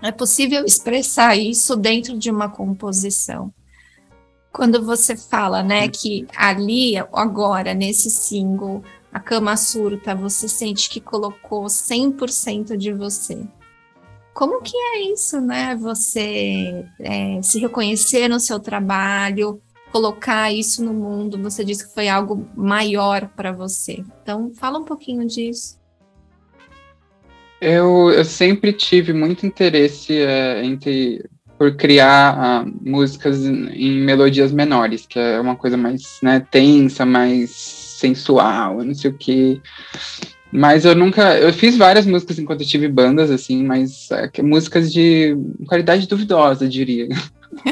é 0.00 0.12
possível 0.12 0.64
expressar 0.64 1.34
isso 1.34 1.74
dentro 1.74 2.16
de 2.16 2.30
uma 2.30 2.48
composição. 2.48 3.52
Quando 4.52 4.84
você 4.84 5.16
fala, 5.16 5.60
né, 5.60 5.88
que 5.88 6.24
ali, 6.36 6.96
agora, 7.12 7.74
nesse 7.74 8.10
single, 8.10 8.80
a 9.12 9.18
cama 9.18 9.56
surta, 9.56 10.14
você 10.14 10.48
sente 10.48 10.88
que 10.88 11.00
colocou 11.00 11.64
100% 11.64 12.76
de 12.76 12.92
você. 12.92 13.44
Como 14.36 14.60
que 14.60 14.76
é 14.76 15.10
isso, 15.10 15.40
né? 15.40 15.74
Você 15.76 16.84
é, 17.00 17.40
se 17.40 17.58
reconhecer 17.58 18.28
no 18.28 18.38
seu 18.38 18.60
trabalho, 18.60 19.62
colocar 19.90 20.52
isso 20.52 20.84
no 20.84 20.92
mundo. 20.92 21.42
Você 21.42 21.64
disse 21.64 21.88
que 21.88 21.94
foi 21.94 22.06
algo 22.06 22.46
maior 22.54 23.30
para 23.34 23.50
você. 23.50 24.04
Então, 24.22 24.52
fala 24.54 24.78
um 24.78 24.84
pouquinho 24.84 25.26
disso. 25.26 25.80
Eu, 27.62 28.10
eu 28.10 28.26
sempre 28.26 28.74
tive 28.74 29.14
muito 29.14 29.46
interesse 29.46 30.18
é, 30.18 30.60
por 31.56 31.74
criar 31.74 32.36
ah, 32.38 32.66
músicas 32.82 33.42
em 33.42 34.02
melodias 34.02 34.52
menores, 34.52 35.06
que 35.06 35.18
é 35.18 35.40
uma 35.40 35.56
coisa 35.56 35.78
mais 35.78 36.18
né, 36.22 36.46
tensa, 36.50 37.06
mais 37.06 37.52
sensual, 37.52 38.84
não 38.84 38.94
sei 38.94 39.10
o 39.10 39.16
que. 39.16 39.62
Mas 40.52 40.84
eu 40.84 40.94
nunca. 40.94 41.38
Eu 41.38 41.52
fiz 41.52 41.76
várias 41.76 42.06
músicas 42.06 42.38
enquanto 42.38 42.60
eu 42.60 42.66
tive 42.66 42.88
bandas, 42.88 43.30
assim, 43.30 43.64
mas 43.64 44.08
é, 44.10 44.42
músicas 44.42 44.92
de 44.92 45.36
qualidade 45.66 46.06
duvidosa, 46.06 46.68
diria. 46.68 47.08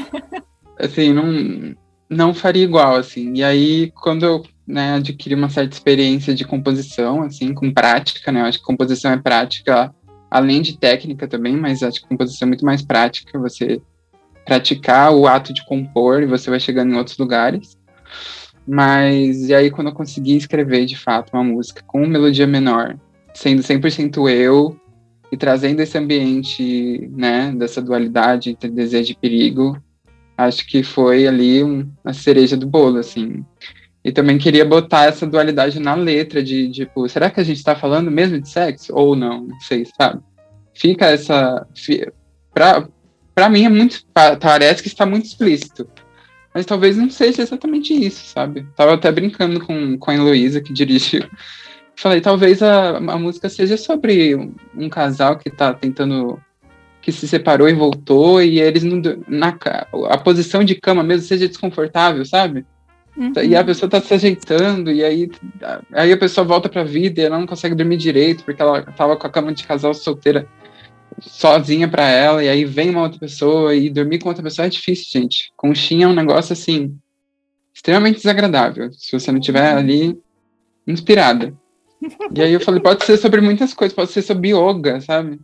assim, 0.78 1.12
não, 1.12 1.74
não 2.08 2.34
faria 2.34 2.64
igual, 2.64 2.96
assim. 2.96 3.32
E 3.34 3.44
aí, 3.44 3.92
quando 3.94 4.24
eu 4.24 4.44
né, 4.66 4.94
adquiri 4.94 5.34
uma 5.34 5.48
certa 5.48 5.74
experiência 5.74 6.34
de 6.34 6.44
composição, 6.44 7.22
assim, 7.22 7.54
com 7.54 7.72
prática, 7.72 8.32
né? 8.32 8.40
Eu 8.40 8.46
acho 8.46 8.58
que 8.58 8.64
composição 8.64 9.12
é 9.12 9.18
prática, 9.18 9.94
além 10.30 10.60
de 10.60 10.78
técnica 10.78 11.28
também, 11.28 11.56
mas 11.56 11.82
acho 11.82 12.02
que 12.02 12.08
composição 12.08 12.46
é 12.46 12.48
muito 12.48 12.64
mais 12.64 12.82
prática, 12.82 13.38
você 13.38 13.80
praticar 14.44 15.12
o 15.12 15.26
ato 15.26 15.54
de 15.54 15.64
compor 15.64 16.22
e 16.22 16.26
você 16.26 16.50
vai 16.50 16.60
chegando 16.60 16.92
em 16.92 16.96
outros 16.96 17.16
lugares. 17.16 17.78
Mas, 18.66 19.48
e 19.48 19.54
aí 19.54 19.70
quando 19.70 19.88
eu 19.88 19.94
consegui 19.94 20.36
escrever, 20.36 20.86
de 20.86 20.96
fato, 20.96 21.30
uma 21.34 21.44
música 21.44 21.82
com 21.86 22.06
melodia 22.06 22.46
menor, 22.46 22.96
sendo 23.34 23.62
100% 23.62 24.30
eu, 24.30 24.78
e 25.30 25.36
trazendo 25.36 25.80
esse 25.80 25.98
ambiente, 25.98 27.08
né, 27.12 27.52
dessa 27.56 27.82
dualidade 27.82 28.50
entre 28.50 28.70
desejo 28.70 29.12
e 29.12 29.16
perigo, 29.16 29.76
acho 30.36 30.66
que 30.66 30.82
foi 30.82 31.26
ali 31.26 31.62
um, 31.62 31.88
a 32.04 32.12
cereja 32.12 32.56
do 32.56 32.66
bolo, 32.66 32.98
assim. 32.98 33.44
E 34.04 34.12
também 34.12 34.38
queria 34.38 34.64
botar 34.64 35.06
essa 35.06 35.26
dualidade 35.26 35.80
na 35.80 35.94
letra 35.94 36.42
de, 36.42 36.70
tipo, 36.70 37.08
será 37.08 37.30
que 37.30 37.40
a 37.40 37.44
gente 37.44 37.56
está 37.56 37.74
falando 37.74 38.10
mesmo 38.10 38.40
de 38.40 38.48
sexo 38.48 38.94
ou 38.94 39.16
não? 39.16 39.46
Não 39.46 39.60
sei, 39.60 39.86
sabe? 39.96 40.22
Fica 40.74 41.06
essa. 41.06 41.66
Pra 42.52 43.48
mim 43.48 43.64
é 43.64 43.68
muito. 43.68 44.04
Parece 44.12 44.82
que 44.82 44.88
está 44.88 45.06
muito 45.06 45.26
explícito. 45.26 45.88
Mas 46.54 46.64
talvez 46.64 46.96
não 46.96 47.10
seja 47.10 47.42
exatamente 47.42 47.92
isso, 47.92 48.24
sabe? 48.26 48.64
Tava 48.76 48.94
até 48.94 49.10
brincando 49.10 49.58
com, 49.58 49.98
com 49.98 50.10
a 50.10 50.14
Heloísa, 50.14 50.60
que 50.60 50.72
dirigiu. 50.72 51.24
Falei, 51.96 52.20
talvez 52.20 52.62
a, 52.62 52.96
a 52.96 53.18
música 53.18 53.48
seja 53.48 53.76
sobre 53.76 54.36
um, 54.36 54.54
um 54.76 54.88
casal 54.88 55.36
que 55.36 55.48
está 55.48 55.74
tentando 55.74 56.40
que 57.02 57.12
se 57.12 57.28
separou 57.28 57.68
e 57.68 57.74
voltou 57.74 58.40
e 58.40 58.58
eles 58.58 58.82
não 58.82 59.02
na 59.28 59.54
a 60.08 60.16
posição 60.16 60.64
de 60.64 60.74
cama 60.74 61.02
mesmo 61.02 61.26
seja 61.26 61.46
desconfortável, 61.46 62.24
sabe? 62.24 62.64
Uhum. 63.14 63.32
E 63.42 63.54
a 63.54 63.62
pessoa 63.62 63.90
tá 63.90 64.00
se 64.00 64.14
ajeitando, 64.14 64.90
e 64.90 65.04
aí, 65.04 65.30
aí 65.92 66.10
a 66.10 66.16
pessoa 66.16 66.46
volta 66.46 66.68
pra 66.68 66.82
vida 66.82 67.20
e 67.20 67.24
ela 67.24 67.38
não 67.38 67.46
consegue 67.46 67.74
dormir 67.74 67.98
direito, 67.98 68.42
porque 68.42 68.60
ela 68.60 68.82
tava 68.82 69.16
com 69.16 69.26
a 69.26 69.30
cama 69.30 69.52
de 69.52 69.64
casal 69.64 69.92
solteira 69.92 70.48
sozinha 71.20 71.88
pra 71.88 72.08
ela, 72.08 72.44
e 72.44 72.48
aí 72.48 72.64
vem 72.64 72.90
uma 72.90 73.02
outra 73.02 73.18
pessoa, 73.18 73.74
e 73.74 73.90
dormir 73.90 74.18
com 74.18 74.28
outra 74.28 74.42
pessoa 74.42 74.66
é 74.66 74.70
difícil, 74.70 75.20
gente. 75.20 75.52
Conchinha 75.56 76.06
é 76.06 76.08
um 76.08 76.14
negócio 76.14 76.52
assim, 76.52 76.98
extremamente 77.72 78.16
desagradável, 78.16 78.92
se 78.92 79.12
você 79.12 79.30
não 79.32 79.40
tiver 79.40 79.72
ali 79.72 80.18
inspirada. 80.86 81.54
E 82.34 82.42
aí 82.42 82.52
eu 82.52 82.60
falei, 82.60 82.80
pode 82.80 83.04
ser 83.04 83.16
sobre 83.16 83.40
muitas 83.40 83.72
coisas, 83.72 83.94
pode 83.94 84.10
ser 84.10 84.22
sobre 84.22 84.50
yoga, 84.50 85.00
sabe? 85.00 85.40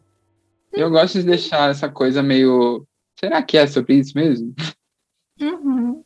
Eu 0.72 0.90
gosto 0.90 1.18
de 1.18 1.24
deixar 1.24 1.70
essa 1.70 1.88
coisa 1.88 2.22
meio. 2.22 2.86
Será 3.18 3.42
que 3.42 3.56
é 3.56 3.66
sobre 3.66 3.94
isso 3.94 4.12
mesmo? 4.14 4.54
Uhum. 5.40 6.02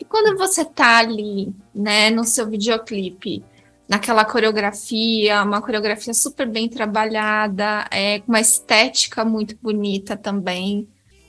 E 0.00 0.04
quando 0.04 0.36
você 0.36 0.64
tá 0.64 0.98
ali, 0.98 1.52
né, 1.74 2.10
no 2.10 2.24
seu 2.24 2.48
videoclipe, 2.48 3.44
naquela 3.88 4.24
coreografia, 4.24 5.42
uma 5.42 5.60
coreografia 5.60 6.14
super 6.14 6.48
bem 6.48 6.68
trabalhada, 6.68 7.86
é, 7.90 8.20
com 8.20 8.32
uma 8.32 8.40
estética 8.40 9.24
muito 9.24 9.56
bonita 9.62 10.16
também. 10.16 10.88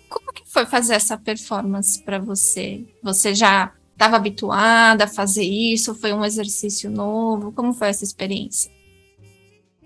Como 0.10 0.32
que 0.32 0.44
foi 0.46 0.66
fazer 0.66 0.96
essa 0.96 1.18
performance 1.18 2.02
para 2.04 2.20
você? 2.20 2.86
Você 3.04 3.36
já 3.36 3.74
estava 3.92 4.16
habituada 4.16 5.06
a 5.06 5.08
fazer 5.08 5.44
isso? 5.44 5.96
Foi 5.96 6.14
um 6.14 6.24
exercício 6.24 6.90
novo? 6.90 7.52
Como 7.52 7.74
foi 7.74 7.90
essa 7.90 8.04
experiência? 8.04 8.72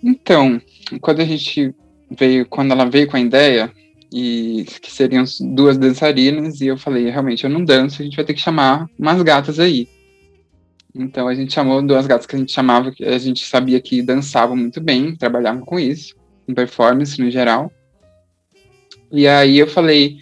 Então, 0.03 0.61
quando 1.01 1.21
a 1.21 1.25
gente 1.25 1.73
veio, 2.09 2.45
quando 2.45 2.71
ela 2.71 2.85
veio 2.85 3.07
com 3.07 3.17
a 3.17 3.21
ideia, 3.21 3.73
e 4.11 4.65
que 4.81 4.91
seriam 4.91 5.23
duas 5.53 5.77
dançarinas, 5.77 6.61
e 6.61 6.67
eu 6.67 6.77
falei, 6.77 7.09
realmente, 7.09 7.43
eu 7.43 7.49
não 7.49 7.63
danço, 7.63 8.01
a 8.01 8.05
gente 8.05 8.15
vai 8.15 8.25
ter 8.25 8.33
que 8.33 8.41
chamar 8.41 8.89
umas 8.97 9.21
gatas 9.21 9.59
aí. 9.59 9.87
Então 10.93 11.27
a 11.27 11.35
gente 11.35 11.53
chamou 11.53 11.81
duas 11.81 12.07
gatas 12.07 12.25
que 12.25 12.35
a 12.35 12.39
gente 12.39 12.51
chamava, 12.51 12.91
que 12.91 13.03
a 13.03 13.17
gente 13.17 13.45
sabia 13.45 13.79
que 13.79 14.01
dançavam 14.01 14.55
muito 14.55 14.81
bem, 14.81 15.15
trabalhavam 15.15 15.61
com 15.61 15.79
isso, 15.79 16.15
com 16.45 16.53
performance 16.53 17.21
no 17.21 17.29
geral. 17.29 17.71
E 19.11 19.27
aí 19.27 19.57
eu 19.57 19.67
falei, 19.67 20.17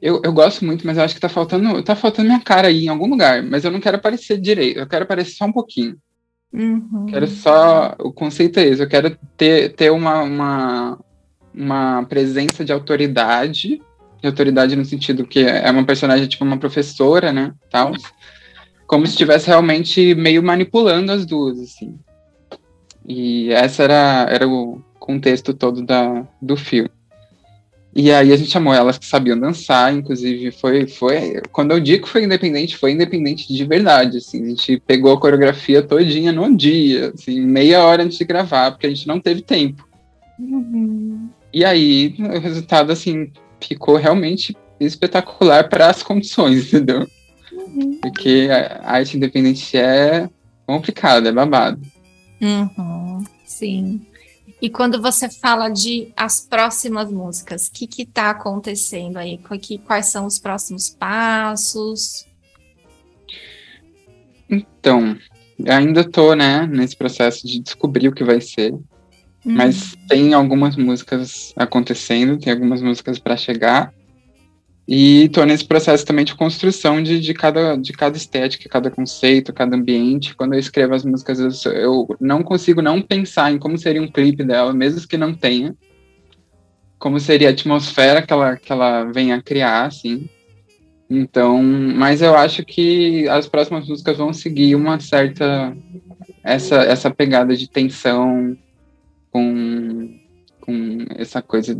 eu, 0.00 0.20
eu 0.22 0.32
gosto 0.32 0.64
muito, 0.64 0.86
mas 0.86 0.98
eu 0.98 1.04
acho 1.04 1.14
que 1.14 1.20
tá 1.20 1.28
faltando, 1.28 1.82
tá 1.82 1.96
faltando 1.96 2.28
minha 2.28 2.40
cara 2.40 2.68
aí 2.68 2.84
em 2.84 2.88
algum 2.88 3.08
lugar, 3.08 3.42
mas 3.42 3.64
eu 3.64 3.70
não 3.70 3.80
quero 3.80 3.96
aparecer 3.96 4.38
direito, 4.38 4.78
eu 4.78 4.86
quero 4.86 5.04
aparecer 5.04 5.32
só 5.32 5.46
um 5.46 5.52
pouquinho. 5.52 5.96
Uhum. 6.52 7.06
Quero 7.08 7.26
só. 7.26 7.94
O 7.98 8.12
conceito 8.12 8.58
é 8.58 8.64
esse, 8.64 8.82
eu 8.82 8.88
quero 8.88 9.16
ter, 9.36 9.72
ter 9.74 9.90
uma, 9.90 10.22
uma, 10.22 10.98
uma 11.52 12.04
presença 12.04 12.64
de 12.64 12.72
autoridade, 12.72 13.80
de 14.20 14.26
autoridade 14.26 14.76
no 14.76 14.84
sentido 14.84 15.26
que 15.26 15.40
é 15.40 15.70
uma 15.70 15.84
personagem 15.84 16.26
tipo 16.26 16.44
uma 16.44 16.58
professora, 16.58 17.32
né, 17.32 17.52
tal, 17.70 17.92
como 18.86 19.06
se 19.06 19.12
estivesse 19.12 19.46
realmente 19.48 20.14
meio 20.14 20.42
manipulando 20.42 21.12
as 21.12 21.26
duas, 21.26 21.58
assim. 21.58 21.98
E 23.06 23.50
essa 23.52 23.84
era, 23.84 24.26
era 24.30 24.48
o 24.48 24.82
contexto 24.98 25.54
todo 25.54 25.82
da, 25.82 26.26
do 26.40 26.56
filme. 26.56 26.90
E 27.98 28.12
aí 28.12 28.30
a 28.30 28.36
gente 28.36 28.50
chamou 28.50 28.74
elas 28.74 28.98
que 28.98 29.06
sabiam 29.06 29.38
dançar, 29.38 29.94
inclusive 29.94 30.50
foi, 30.50 30.86
foi 30.86 31.40
quando 31.50 31.70
eu 31.70 31.80
digo 31.80 32.04
que 32.04 32.12
foi 32.12 32.24
independente, 32.24 32.76
foi 32.76 32.92
independente 32.92 33.50
de 33.50 33.64
verdade, 33.64 34.18
assim, 34.18 34.44
a 34.44 34.48
gente 34.50 34.82
pegou 34.86 35.14
a 35.14 35.18
coreografia 35.18 35.82
todinha 35.82 36.30
no 36.30 36.54
dia, 36.54 37.12
assim, 37.14 37.40
meia 37.40 37.82
hora 37.82 38.02
antes 38.02 38.18
de 38.18 38.24
gravar, 38.26 38.72
porque 38.72 38.86
a 38.86 38.90
gente 38.90 39.06
não 39.06 39.18
teve 39.18 39.40
tempo. 39.40 39.88
Uhum. 40.38 41.30
E 41.50 41.64
aí 41.64 42.14
o 42.18 42.38
resultado, 42.38 42.92
assim, 42.92 43.32
ficou 43.66 43.96
realmente 43.96 44.54
espetacular 44.78 45.66
para 45.70 45.88
as 45.88 46.02
condições, 46.02 46.68
entendeu? 46.68 47.06
Uhum. 47.66 47.98
Porque 48.00 48.48
a 48.50 48.92
arte 48.92 49.16
independente 49.16 49.76
é 49.76 50.28
complicada, 50.66 51.28
é 51.28 51.32
babado. 51.32 51.80
Uhum. 52.40 53.24
Sim. 53.44 54.00
E 54.60 54.70
quando 54.70 55.00
você 55.00 55.28
fala 55.28 55.68
de 55.68 56.12
as 56.16 56.40
próximas 56.40 57.10
músicas, 57.10 57.68
o 57.68 57.72
que 57.72 58.02
está 58.02 58.30
acontecendo 58.30 59.18
aí? 59.18 59.38
Quais 59.84 60.06
são 60.06 60.26
os 60.26 60.38
próximos 60.38 60.88
passos? 60.88 62.26
Então, 64.48 65.16
ainda 65.68 66.00
estou 66.00 66.34
né, 66.34 66.66
nesse 66.66 66.96
processo 66.96 67.46
de 67.46 67.60
descobrir 67.60 68.08
o 68.08 68.12
que 68.12 68.24
vai 68.24 68.40
ser. 68.40 68.72
Hum. 68.72 68.82
Mas 69.44 69.94
tem 70.08 70.32
algumas 70.32 70.74
músicas 70.76 71.52
acontecendo, 71.56 72.38
tem 72.38 72.52
algumas 72.52 72.80
músicas 72.80 73.18
para 73.18 73.36
chegar. 73.36 73.92
E 74.88 75.28
tô 75.30 75.44
nesse 75.44 75.64
processo 75.64 76.06
também 76.06 76.24
de 76.24 76.36
construção 76.36 77.02
de, 77.02 77.18
de, 77.18 77.34
cada, 77.34 77.76
de 77.76 77.92
cada 77.92 78.16
estética, 78.16 78.68
cada 78.68 78.88
conceito, 78.88 79.52
cada 79.52 79.76
ambiente. 79.76 80.34
Quando 80.36 80.54
eu 80.54 80.60
escrevo 80.60 80.94
as 80.94 81.04
músicas, 81.04 81.64
eu, 81.64 81.72
eu 81.72 82.16
não 82.20 82.42
consigo 82.42 82.80
não 82.80 83.02
pensar 83.02 83.50
em 83.52 83.58
como 83.58 83.76
seria 83.76 84.00
um 84.00 84.10
clipe 84.10 84.44
dela, 84.44 84.72
mesmo 84.72 85.06
que 85.08 85.16
não 85.16 85.34
tenha. 85.34 85.74
Como 87.00 87.18
seria 87.18 87.48
a 87.48 87.50
atmosfera 87.50 88.22
que 88.22 88.32
ela, 88.32 88.56
que 88.56 88.70
ela 88.70 89.04
vem 89.04 89.32
a 89.32 89.42
criar, 89.42 89.86
assim. 89.86 90.28
Então, 91.10 91.62
mas 91.62 92.22
eu 92.22 92.36
acho 92.36 92.64
que 92.64 93.28
as 93.28 93.48
próximas 93.48 93.88
músicas 93.88 94.16
vão 94.16 94.32
seguir 94.32 94.74
uma 94.74 94.98
certa 94.98 95.76
essa 96.42 96.76
essa 96.82 97.10
pegada 97.10 97.56
de 97.56 97.68
tensão 97.70 98.56
com 99.30 100.18
com 100.60 101.04
essa 101.16 101.40
coisa 101.40 101.78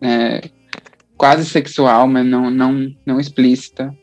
é, 0.00 0.50
quase 1.20 1.44
sexual, 1.44 2.08
mas 2.08 2.24
não, 2.24 2.50
não, 2.50 2.90
não 3.04 3.20
explícita. 3.20 3.94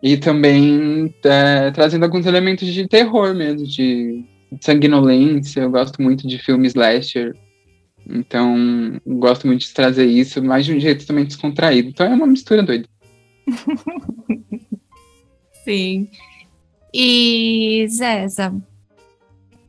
E 0.00 0.16
também 0.16 1.12
é, 1.24 1.72
trazendo 1.72 2.04
alguns 2.04 2.26
elementos 2.26 2.72
de 2.72 2.86
terror 2.86 3.34
mesmo, 3.34 3.66
de 3.66 4.24
sanguinolência. 4.60 5.62
Eu 5.62 5.70
gosto 5.72 6.00
muito 6.00 6.28
de 6.28 6.38
filmes 6.38 6.72
slasher. 6.72 7.34
Então, 8.08 9.00
gosto 9.04 9.48
muito 9.48 9.62
de 9.62 9.74
trazer 9.74 10.06
isso, 10.06 10.40
mas 10.44 10.64
de 10.64 10.72
um 10.72 10.78
jeito 10.78 11.04
também 11.04 11.24
descontraído. 11.24 11.88
Então 11.88 12.06
é 12.06 12.14
uma 12.14 12.26
mistura 12.26 12.62
doida. 12.62 12.88
Sim. 15.64 16.08
E, 16.94 17.84
Zéza, 17.88 18.54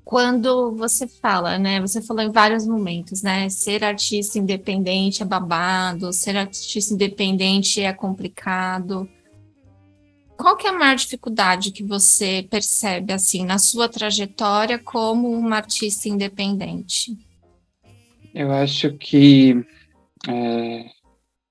quando 0.06 0.76
você 0.76 1.08
fala, 1.08 1.58
né? 1.58 1.82
Você 1.82 2.00
falou 2.00 2.22
em 2.22 2.32
vários 2.32 2.68
momentos, 2.68 3.24
né? 3.24 3.50
Ser 3.50 3.84
artista 3.84 4.38
independente 4.38 5.24
é 5.24 5.26
babado, 5.26 6.14
ser 6.14 6.38
artista 6.38 6.94
independente 6.94 7.82
é 7.82 7.92
complicado. 7.92 9.10
Qual 10.38 10.56
que 10.56 10.68
é 10.68 10.70
a 10.70 10.74
maior 10.74 10.96
dificuldade 10.96 11.72
que 11.72 11.84
você 11.84 12.46
percebe, 12.50 13.12
assim, 13.14 13.44
na 13.44 13.58
sua 13.58 13.90
trajetória 13.90 14.78
como 14.78 15.28
uma 15.32 15.56
artista 15.56 16.08
independente? 16.08 17.18
Eu 18.32 18.52
acho 18.52 18.94
que 18.98 19.66
é, 20.28 20.86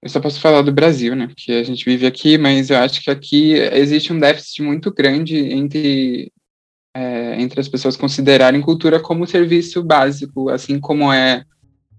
eu 0.00 0.08
só 0.08 0.20
posso 0.20 0.38
falar 0.38 0.62
do 0.62 0.70
Brasil, 0.70 1.16
né? 1.16 1.26
Porque 1.26 1.50
a 1.50 1.64
gente 1.64 1.84
vive 1.84 2.06
aqui, 2.06 2.38
mas 2.38 2.70
eu 2.70 2.76
acho 2.76 3.02
que 3.02 3.10
aqui 3.10 3.54
existe 3.54 4.12
um 4.12 4.18
déficit 4.20 4.62
muito 4.62 4.92
grande 4.92 5.36
entre, 5.38 6.30
é, 6.94 7.40
entre 7.40 7.60
as 7.60 7.68
pessoas 7.68 7.96
considerarem 7.96 8.60
cultura 8.60 9.00
como 9.00 9.26
serviço 9.26 9.82
básico, 9.82 10.48
assim 10.48 10.78
como 10.78 11.12
é 11.12 11.44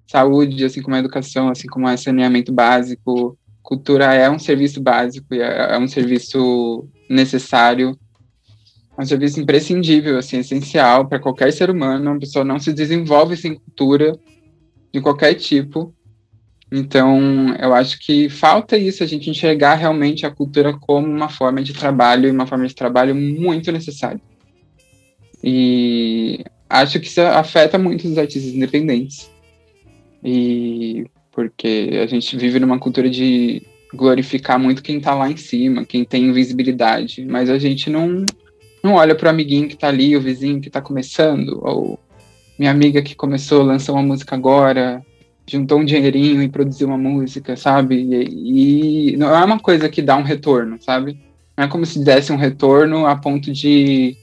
saúde, 0.08 0.64
assim 0.64 0.82
como 0.82 0.96
é 0.96 1.00
educação, 1.00 1.50
assim 1.50 1.68
como 1.68 1.88
é 1.88 1.98
saneamento 1.98 2.54
básico. 2.54 3.38
Cultura 3.62 4.14
é 4.14 4.30
um 4.30 4.40
serviço 4.40 4.82
básico, 4.82 5.34
é, 5.34 5.75
é 5.75 5.78
um 5.78 5.88
serviço 5.88 6.88
necessário, 7.10 7.98
é 8.98 9.02
um 9.02 9.06
serviço 9.06 9.40
imprescindível, 9.40 10.18
assim, 10.18 10.38
essencial 10.38 11.08
para 11.08 11.20
qualquer 11.20 11.52
ser 11.52 11.70
humano. 11.70 12.12
Uma 12.12 12.20
pessoa 12.20 12.46
não 12.46 12.60
se 12.60 12.72
desenvolve 12.72 13.36
sem 13.36 13.56
cultura 13.56 14.18
de 14.94 15.02
qualquer 15.02 15.34
tipo. 15.34 15.94
Então, 16.72 17.54
eu 17.60 17.74
acho 17.74 18.00
que 18.00 18.30
falta 18.30 18.78
isso, 18.78 19.04
a 19.04 19.08
gente 19.08 19.30
enxergar 19.30 19.75
realmente 19.75 20.25
a 20.25 20.32
cultura 20.32 20.74
como 20.74 21.08
uma 21.08 21.30
forma 21.30 21.62
de 21.62 21.74
trabalho 21.74 22.28
e 22.28 22.32
uma 22.32 22.48
forma 22.48 22.66
de 22.66 22.74
trabalho 22.74 23.14
muito 23.14 23.72
necessária. 23.72 24.22
E 25.48 26.44
acho 26.68 27.00
que 27.00 27.06
isso 27.06 27.22
afeta 27.22 27.78
muito 27.78 28.08
os 28.08 28.18
artistas 28.18 28.52
independentes. 28.52 29.30
E 30.24 31.06
porque 31.32 31.92
a 32.02 32.08
gente 32.08 32.36
vive 32.36 32.60
numa 32.60 32.80
cultura 32.80 33.08
de 33.08 33.62
glorificar 33.94 34.58
muito 34.58 34.82
quem 34.82 34.98
está 34.98 35.14
lá 35.14 35.30
em 35.30 35.38
cima, 35.38 35.86
quem 35.86 36.04
tem 36.04 36.34
visibilidade, 36.34 37.24
mas 37.25 37.50
a 37.50 37.60
gente 37.60 37.90
não 37.92 38.25
não 38.84 38.96
olha 38.96 39.16
para 39.16 39.28
o 39.28 39.30
amiguinho 39.30 39.68
que 39.68 39.74
está 39.75 39.88
ali, 39.88 40.16
o 40.16 40.22
vizinho 40.22 40.62
que 40.62 40.68
está 40.68 40.82
começando, 40.82 41.60
ou 41.64 42.00
minha 42.58 42.72
amiga 42.72 43.02
que 43.02 43.16
começou, 43.16 43.64
lançou 43.64 43.96
uma 43.96 44.04
música 44.04 44.36
agora, 44.36 45.04
juntou 45.48 45.80
um 45.80 45.86
dinheirinho 45.86 46.42
e 46.42 46.50
produziu 46.50 46.88
uma 46.88 46.98
música, 46.98 47.56
sabe? 47.56 47.96
E, 47.96 49.14
e, 49.14 49.18
não 49.18 49.36
é 49.36 49.44
uma 49.44 49.60
coisa 49.60 49.90
que 49.90 50.02
dá 50.02 50.16
um 50.16 50.24
retorno, 50.24 50.78
sabe? 50.80 51.20
Não 51.58 51.66
é 51.66 51.68
como 51.68 51.86
se 51.86 52.04
desse 52.04 52.32
um 52.32 52.38
retorno 52.38 53.06
a 53.06 53.16
ponto 53.16 53.52
de 53.52 54.16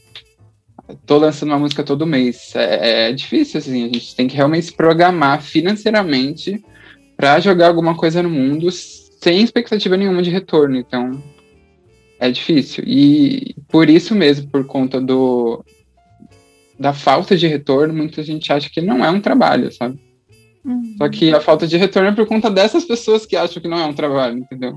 tô 1.06 1.18
lançando 1.18 1.50
uma 1.50 1.58
música 1.58 1.82
todo 1.82 2.06
mês. 2.06 2.52
É, 2.54 3.08
é 3.08 3.12
difícil, 3.12 3.58
assim, 3.58 3.84
a 3.84 3.86
gente 3.86 4.14
tem 4.14 4.28
que 4.28 4.36
realmente 4.36 4.66
se 4.66 4.72
programar 4.72 5.42
financeiramente 5.42 6.62
para 7.16 7.40
jogar 7.40 7.68
alguma 7.68 7.96
coisa 7.96 8.22
no 8.22 8.30
mundo 8.30 8.70
sem 8.70 9.42
expectativa 9.42 9.96
nenhuma 9.96 10.22
de 10.22 10.30
retorno. 10.30 10.76
Então, 10.76 11.22
é 12.18 12.30
difícil. 12.30 12.84
E 12.86 13.54
por 13.68 13.88
isso 13.88 14.14
mesmo, 14.14 14.48
por 14.48 14.64
conta 14.64 15.00
do 15.00 15.64
da 16.78 16.92
falta 16.92 17.36
de 17.36 17.46
retorno, 17.46 17.94
muita 17.94 18.22
gente 18.24 18.52
acha 18.52 18.68
que 18.68 18.80
não 18.80 19.04
é 19.04 19.10
um 19.10 19.20
trabalho, 19.20 19.72
sabe? 19.72 20.00
Uhum. 20.64 20.94
Só 20.98 21.08
que 21.08 21.32
a 21.32 21.40
falta 21.40 21.66
de 21.66 21.76
retorno 21.76 22.08
é 22.08 22.12
por 22.12 22.26
conta 22.26 22.50
dessas 22.50 22.84
pessoas 22.84 23.24
que 23.24 23.36
acham 23.36 23.62
que 23.62 23.68
não 23.68 23.78
é 23.78 23.84
um 23.84 23.92
trabalho, 23.92 24.38
entendeu? 24.38 24.74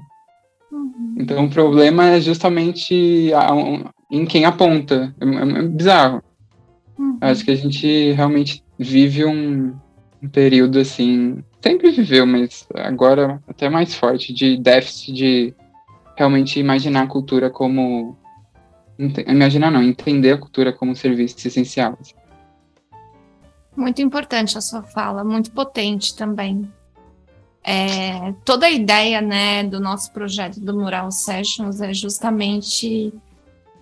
Uhum. 0.71 1.15
Então 1.17 1.45
o 1.45 1.49
problema 1.49 2.09
é 2.09 2.21
justamente 2.21 3.31
a, 3.33 3.49
a, 3.49 3.91
em 4.09 4.25
quem 4.25 4.45
aponta. 4.45 5.13
É, 5.19 5.25
é, 5.25 5.59
é 5.59 5.61
bizarro. 5.63 6.23
Uhum. 6.97 7.17
Acho 7.21 7.43
que 7.43 7.51
a 7.51 7.55
gente 7.55 8.11
realmente 8.11 8.63
vive 8.77 9.25
um, 9.25 9.75
um, 10.21 10.29
período 10.29 10.79
assim. 10.79 11.43
Sempre 11.61 11.91
viveu, 11.91 12.25
mas 12.25 12.67
agora 12.75 13.41
até 13.47 13.69
mais 13.69 13.95
forte, 13.95 14.33
de 14.33 14.57
déficit 14.57 15.13
de 15.13 15.53
realmente 16.15 16.59
imaginar 16.59 17.03
a 17.03 17.07
cultura 17.07 17.49
como. 17.49 18.17
Imaginar 19.27 19.71
não, 19.71 19.83
entender 19.83 20.31
a 20.31 20.37
cultura 20.37 20.71
como 20.71 20.95
serviço 20.95 21.35
essencial. 21.45 21.97
Assim. 21.99 22.15
Muito 23.75 24.01
importante 24.01 24.57
a 24.57 24.61
sua 24.61 24.83
fala, 24.83 25.23
muito 25.23 25.51
potente 25.51 26.15
também. 26.15 26.71
É, 27.61 28.31
toda 28.45 28.67
a 28.67 28.71
ideia 28.71 29.19
né, 29.19 29.63
do 29.63 29.79
nosso 29.79 30.13
projeto 30.13 30.59
do 30.61 30.73
Mural 30.73 31.11
Sessions 31.11 31.81
é 31.81 31.91
justamente 31.93 33.11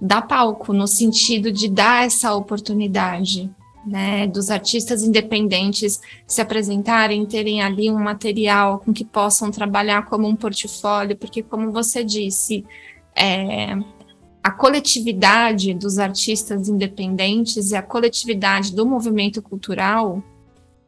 dar 0.03 0.23
palco, 0.23 0.73
no 0.73 0.85
sentido 0.85 1.49
de 1.49 1.69
dar 1.69 2.05
essa 2.05 2.35
oportunidade 2.35 3.49
né, 3.87 4.27
dos 4.27 4.49
artistas 4.49 5.01
independentes 5.01 6.01
se 6.27 6.41
apresentarem, 6.41 7.25
terem 7.25 7.61
ali 7.61 7.89
um 7.89 7.99
material 7.99 8.79
com 8.79 8.91
que 8.91 9.05
possam 9.05 9.49
trabalhar 9.49 10.05
como 10.05 10.27
um 10.27 10.35
portfólio, 10.35 11.15
porque, 11.15 11.41
como 11.41 11.71
você 11.71 12.03
disse, 12.03 12.65
é, 13.15 13.77
a 14.43 14.51
coletividade 14.51 15.73
dos 15.73 15.97
artistas 15.97 16.67
independentes 16.67 17.71
e 17.71 17.75
a 17.75 17.81
coletividade 17.81 18.75
do 18.75 18.85
movimento 18.85 19.41
cultural, 19.41 20.21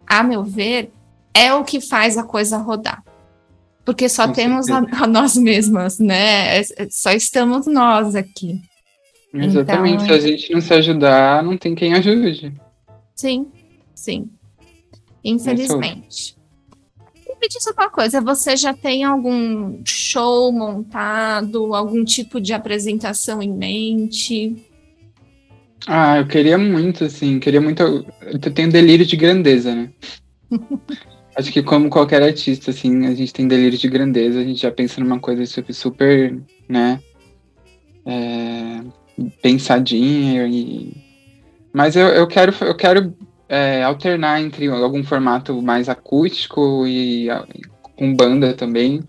a 0.05 0.21
meu 0.23 0.43
ver, 0.43 0.91
é 1.33 1.53
o 1.53 1.63
que 1.63 1.79
faz 1.79 2.17
a 2.17 2.23
coisa 2.23 2.57
rodar. 2.57 3.01
Porque 3.85 4.09
só 4.09 4.27
Com 4.27 4.33
temos 4.33 4.69
a, 4.69 4.79
a, 5.03 5.07
nós 5.07 5.37
mesmas, 5.37 5.99
né? 5.99 6.57
É, 6.57 6.65
é, 6.77 6.87
só 6.89 7.11
estamos 7.11 7.65
nós 7.65 8.13
aqui. 8.13 8.61
Exatamente. 9.43 10.03
Então, 10.03 10.07
Se 10.07 10.13
a 10.13 10.19
gente 10.19 10.53
não 10.53 10.61
se 10.61 10.73
ajudar, 10.73 11.43
não 11.43 11.57
tem 11.57 11.75
quem 11.75 11.93
ajude. 11.93 12.53
Sim, 13.15 13.47
sim. 13.93 14.29
Infelizmente 15.23 16.35
me 17.45 17.47
diz 17.47 17.65
uma 17.67 17.89
coisa, 17.89 18.21
você 18.21 18.57
já 18.57 18.73
tem 18.73 19.03
algum 19.03 19.79
show 19.85 20.51
montado, 20.51 21.75
algum 21.75 22.03
tipo 22.03 22.41
de 22.41 22.53
apresentação 22.53 23.41
em 23.41 23.53
mente? 23.53 24.55
Ah, 25.87 26.17
eu 26.17 26.27
queria 26.27 26.57
muito, 26.57 27.05
assim, 27.05 27.39
queria 27.39 27.61
muito. 27.61 27.83
Eu 28.21 28.39
tenho 28.39 28.71
delírio 28.71 29.05
de 29.05 29.15
grandeza, 29.15 29.75
né? 29.75 29.91
Acho 31.37 31.51
que 31.51 31.61
como 31.61 31.89
qualquer 31.89 32.23
artista, 32.23 32.71
assim, 32.71 33.05
a 33.05 33.13
gente 33.13 33.33
tem 33.33 33.47
delírio 33.47 33.77
de 33.77 33.89
grandeza, 33.89 34.39
a 34.39 34.43
gente 34.43 34.61
já 34.61 34.71
pensa 34.71 35.01
numa 35.01 35.19
coisa 35.19 35.45
super, 35.45 35.73
super 35.73 36.41
né? 36.67 36.99
É, 38.05 38.81
pensadinha 39.41 40.47
e. 40.47 40.93
Mas 41.73 41.95
eu, 41.95 42.07
eu 42.07 42.27
quero, 42.27 42.53
eu 42.61 42.75
quero 42.75 43.13
é, 43.49 43.83
alternar 43.83 44.41
entre 44.41 44.67
algum 44.67 45.03
formato 45.03 45.61
mais 45.61 45.89
acústico 45.89 46.85
e 46.87 47.27
com 47.95 48.13
banda 48.13 48.53
também, 48.53 49.01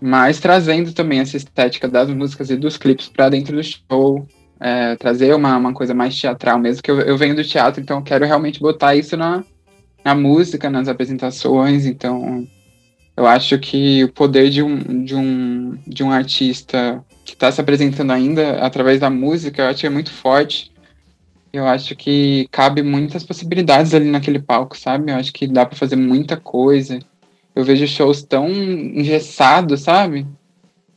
mas 0.00 0.40
trazendo 0.40 0.92
também 0.92 1.20
essa 1.20 1.36
estética 1.36 1.88
das 1.88 2.08
músicas 2.08 2.50
e 2.50 2.56
dos 2.56 2.76
clipes 2.76 3.08
para 3.08 3.28
dentro 3.28 3.56
do 3.56 3.62
show, 3.62 4.26
é, 4.58 4.96
trazer 4.96 5.34
uma, 5.34 5.56
uma 5.56 5.72
coisa 5.72 5.94
mais 5.94 6.18
teatral 6.18 6.58
mesmo, 6.58 6.82
que 6.82 6.90
eu, 6.90 7.00
eu 7.00 7.16
venho 7.16 7.34
do 7.34 7.44
teatro, 7.44 7.80
então 7.80 7.98
eu 7.98 8.02
quero 8.02 8.24
realmente 8.24 8.60
botar 8.60 8.94
isso 8.94 9.16
na, 9.16 9.44
na 10.04 10.14
música, 10.14 10.70
nas 10.70 10.88
apresentações, 10.88 11.84
então 11.84 12.46
eu 13.16 13.26
acho 13.26 13.58
que 13.58 14.04
o 14.04 14.12
poder 14.12 14.50
de 14.50 14.62
um, 14.62 15.04
de 15.04 15.14
um, 15.14 15.78
de 15.86 16.02
um 16.02 16.10
artista 16.10 17.04
está 17.42 17.50
se 17.50 17.60
apresentando 17.60 18.12
ainda 18.12 18.64
através 18.64 19.00
da 19.00 19.10
música, 19.10 19.62
eu 19.62 19.66
acho 19.66 19.80
que 19.80 19.86
é 19.86 19.90
muito 19.90 20.12
forte, 20.12 20.70
eu 21.52 21.66
acho 21.66 21.96
que 21.96 22.46
cabe 22.52 22.82
muitas 22.82 23.24
possibilidades 23.24 23.92
ali 23.92 24.08
naquele 24.08 24.38
palco, 24.38 24.78
sabe? 24.78 25.10
Eu 25.10 25.16
acho 25.16 25.32
que 25.32 25.48
dá 25.48 25.66
para 25.66 25.76
fazer 25.76 25.96
muita 25.96 26.36
coisa. 26.36 27.00
Eu 27.54 27.64
vejo 27.64 27.86
shows 27.86 28.22
tão 28.22 28.48
engessados, 28.48 29.80
sabe? 29.80 30.24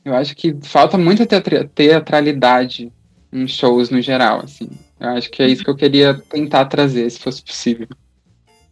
Eu 0.05 0.13
acho 0.13 0.35
que 0.35 0.55
falta 0.61 0.97
muita 0.97 1.25
teatralidade 1.25 2.93
em 3.33 3.47
shows 3.47 3.89
no 3.89 3.99
geral, 3.99 4.41
assim. 4.41 4.69
Eu 4.99 5.09
acho 5.09 5.31
que 5.31 5.41
é 5.41 5.47
isso 5.47 5.63
que 5.63 5.69
eu 5.69 5.75
queria 5.75 6.13
tentar 6.13 6.65
trazer, 6.65 7.09
se 7.09 7.19
fosse 7.19 7.43
possível. 7.43 7.87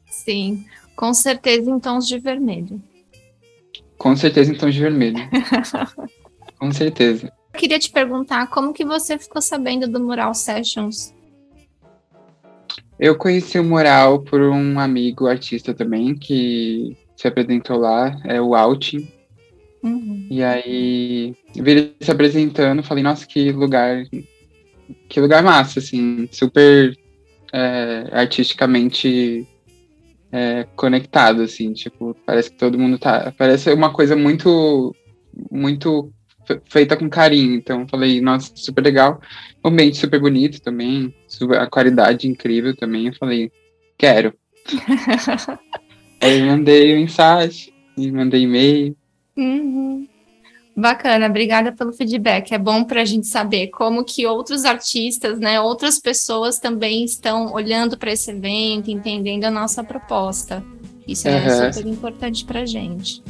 Sim, 0.06 0.64
com 0.96 1.12
certeza 1.14 1.70
em 1.72 1.80
tons 1.80 2.08
de 2.08 2.20
vermelho. 2.20 2.80
Com 3.98 4.16
certeza 4.16 4.52
em 4.52 4.56
tons 4.56 4.76
de 4.76 4.80
vermelho. 4.80 5.18
com 6.58 6.72
certeza. 6.72 7.34
Eu 7.54 7.60
queria 7.60 7.80
te 7.80 7.92
perguntar 7.92 8.48
como 8.48 8.74
que 8.74 8.84
você 8.84 9.18
ficou 9.18 9.42
sabendo 9.42 9.88
do 9.88 10.00
Mural 10.00 10.34
Sessions? 10.34 11.14
Eu 13.00 13.16
conheci 13.16 13.60
o 13.60 13.64
mural 13.64 14.22
por 14.22 14.42
um 14.42 14.80
amigo 14.80 15.28
artista 15.28 15.74
também 15.74 16.16
que 16.16 16.96
se 17.16 17.28
apresentou 17.28 17.78
lá, 17.78 18.20
é 18.26 18.42
o 18.42 18.56
Altin. 18.56 19.08
Uhum. 19.84 20.28
E 20.30 20.42
aí 20.42 21.36
vi 21.56 21.72
ele 21.72 21.96
se 22.00 22.10
apresentando, 22.12 22.84
falei, 22.84 23.04
nossa, 23.04 23.26
que 23.28 23.52
lugar, 23.52 24.04
que 25.10 25.20
lugar 25.20 25.44
massa, 25.44 25.80
assim, 25.80 26.28
super 26.32 26.98
é, 27.52 28.08
artisticamente 28.12 29.48
é, 30.32 30.66
conectado, 30.76 31.42
assim, 31.42 31.74
tipo, 31.74 32.16
parece 32.26 32.50
que 32.52 32.58
todo 32.58 32.80
mundo 32.80 32.98
tá. 32.98 33.34
Parece 33.38 33.72
uma 33.74 33.92
coisa 33.92 34.16
muito, 34.16 34.96
muito 35.52 36.12
feita 36.66 36.96
com 36.98 37.10
carinho. 37.10 37.56
Então 37.56 37.88
falei, 37.88 38.22
nossa, 38.22 38.52
super 38.56 38.84
legal. 38.84 39.22
O 39.64 39.68
ambiente 39.70 39.98
super 39.98 40.20
bonito 40.20 40.62
também, 40.62 41.14
a 41.60 41.68
qualidade 41.68 42.28
incrível 42.28 42.76
também. 42.76 43.08
Eu 43.08 43.16
falei, 43.16 43.52
quero. 43.98 44.34
Aí 46.22 46.42
mandei 46.42 46.96
mensagem, 46.96 47.74
mandei 47.98 48.44
e-mail. 48.44 48.96
Uhum. 49.36 50.08
Bacana, 50.76 51.28
obrigada 51.28 51.72
pelo 51.72 51.94
feedback. 51.94 52.52
É 52.52 52.58
bom 52.58 52.84
para 52.84 53.02
a 53.02 53.06
gente 53.06 53.28
saber 53.28 53.68
como 53.68 54.04
que 54.04 54.26
outros 54.26 54.66
artistas, 54.66 55.40
né, 55.40 55.62
outras 55.62 56.00
pessoas 56.00 56.60
também 56.60 57.06
estão 57.06 57.54
olhando 57.54 57.98
para 57.98 58.12
esse 58.12 58.32
evento, 58.32 58.90
entendendo 58.90 59.46
a 59.46 59.52
nossa 59.52 59.84
proposta. 59.84 60.64
Isso 61.08 61.28
é 61.28 61.72
super 61.72 61.88
importante 61.88 62.44
para 62.46 62.62
a 62.62 62.66
gente. 62.66 63.22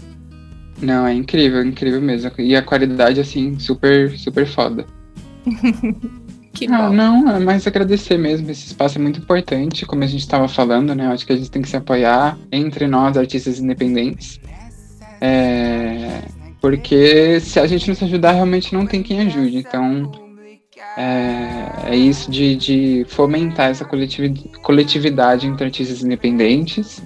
Não, 0.83 1.07
é 1.07 1.13
incrível, 1.13 1.63
incrível 1.65 2.01
mesmo. 2.01 2.31
E 2.39 2.55
a 2.55 2.61
qualidade, 2.61 3.19
assim, 3.21 3.57
super, 3.59 4.11
super 4.17 4.45
foda. 4.45 4.85
Que 6.55 6.67
Ah, 6.71 6.87
bom. 6.87 6.93
não, 6.93 7.29
é 7.35 7.39
mais 7.39 7.65
agradecer 7.65 8.15
mesmo. 8.15 8.51
Esse 8.51 8.67
espaço 8.67 8.99
é 8.99 9.01
muito 9.01 9.19
importante, 9.19 9.87
como 9.87 10.03
a 10.03 10.07
gente 10.07 10.19
estava 10.21 10.47
falando, 10.47 10.93
né? 10.93 11.07
Eu 11.07 11.11
acho 11.11 11.25
que 11.25 11.33
a 11.33 11.35
gente 11.35 11.49
tem 11.49 11.63
que 11.63 11.67
se 11.67 11.75
apoiar 11.75 12.37
entre 12.51 12.85
nós, 12.85 13.17
artistas 13.17 13.59
independentes. 13.59 14.39
É, 15.19 16.21
Porque 16.61 17.39
se 17.39 17.59
a 17.59 17.65
gente 17.65 17.87
não 17.87 17.95
se 17.95 18.03
ajudar, 18.03 18.33
realmente 18.33 18.71
não 18.71 18.85
tem 18.85 19.01
quem 19.01 19.21
ajude. 19.21 19.57
Então, 19.57 20.11
é, 20.95 21.91
é 21.91 21.95
isso 21.95 22.29
de, 22.29 22.55
de 22.55 23.05
fomentar 23.09 23.71
essa 23.71 23.83
coletivi- 23.83 24.51
coletividade 24.61 25.47
entre 25.47 25.65
artistas 25.65 26.03
independentes 26.03 27.01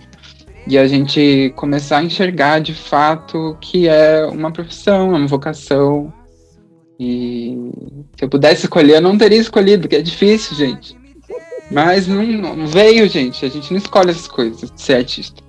e 0.67 0.77
a 0.77 0.88
gente 0.88 1.51
começar 1.56 1.99
a 1.99 2.03
enxergar 2.03 2.60
de 2.60 2.73
fato 2.73 3.58
que 3.62 3.88
é 3.88 4.25
uma 4.25 4.51
profissão, 4.51 5.15
é 5.15 5.17
uma 5.17 5.27
vocação. 5.27 6.12
E 6.99 7.71
se 8.17 8.25
eu 8.25 8.30
pudesse 8.30 8.65
escolher, 8.65 8.95
eu 8.95 9.01
não 9.01 9.17
teria 9.17 9.39
escolhido, 9.39 9.84
porque 9.84 9.95
é 9.95 10.01
difícil, 10.01 10.58
gente. 10.58 10.97
Mas 11.71 12.08
não, 12.08 12.23
não 12.23 12.67
veio, 12.67 13.08
gente. 13.08 13.45
A 13.45 13.49
gente 13.49 13.71
não 13.71 13.77
escolhe 13.77 14.10
essas 14.10 14.27
coisas, 14.27 14.69
de 14.69 14.82
ser 14.82 14.95
artista. 14.95 15.41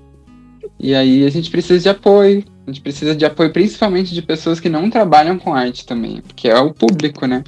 E 0.79 0.95
aí 0.95 1.27
a 1.27 1.31
gente 1.31 1.51
precisa 1.51 1.81
de 1.81 1.89
apoio. 1.89 2.45
A 2.65 2.71
gente 2.71 2.81
precisa 2.81 3.17
de 3.17 3.25
apoio 3.25 3.53
principalmente 3.53 4.15
de 4.15 4.23
pessoas 4.23 4.61
que 4.61 4.69
não 4.69 4.89
trabalham 4.89 5.39
com 5.39 5.55
arte 5.55 5.85
também, 5.85 6.21
porque 6.21 6.49
é 6.49 6.59
o 6.59 6.73
público, 6.73 7.27
né? 7.27 7.43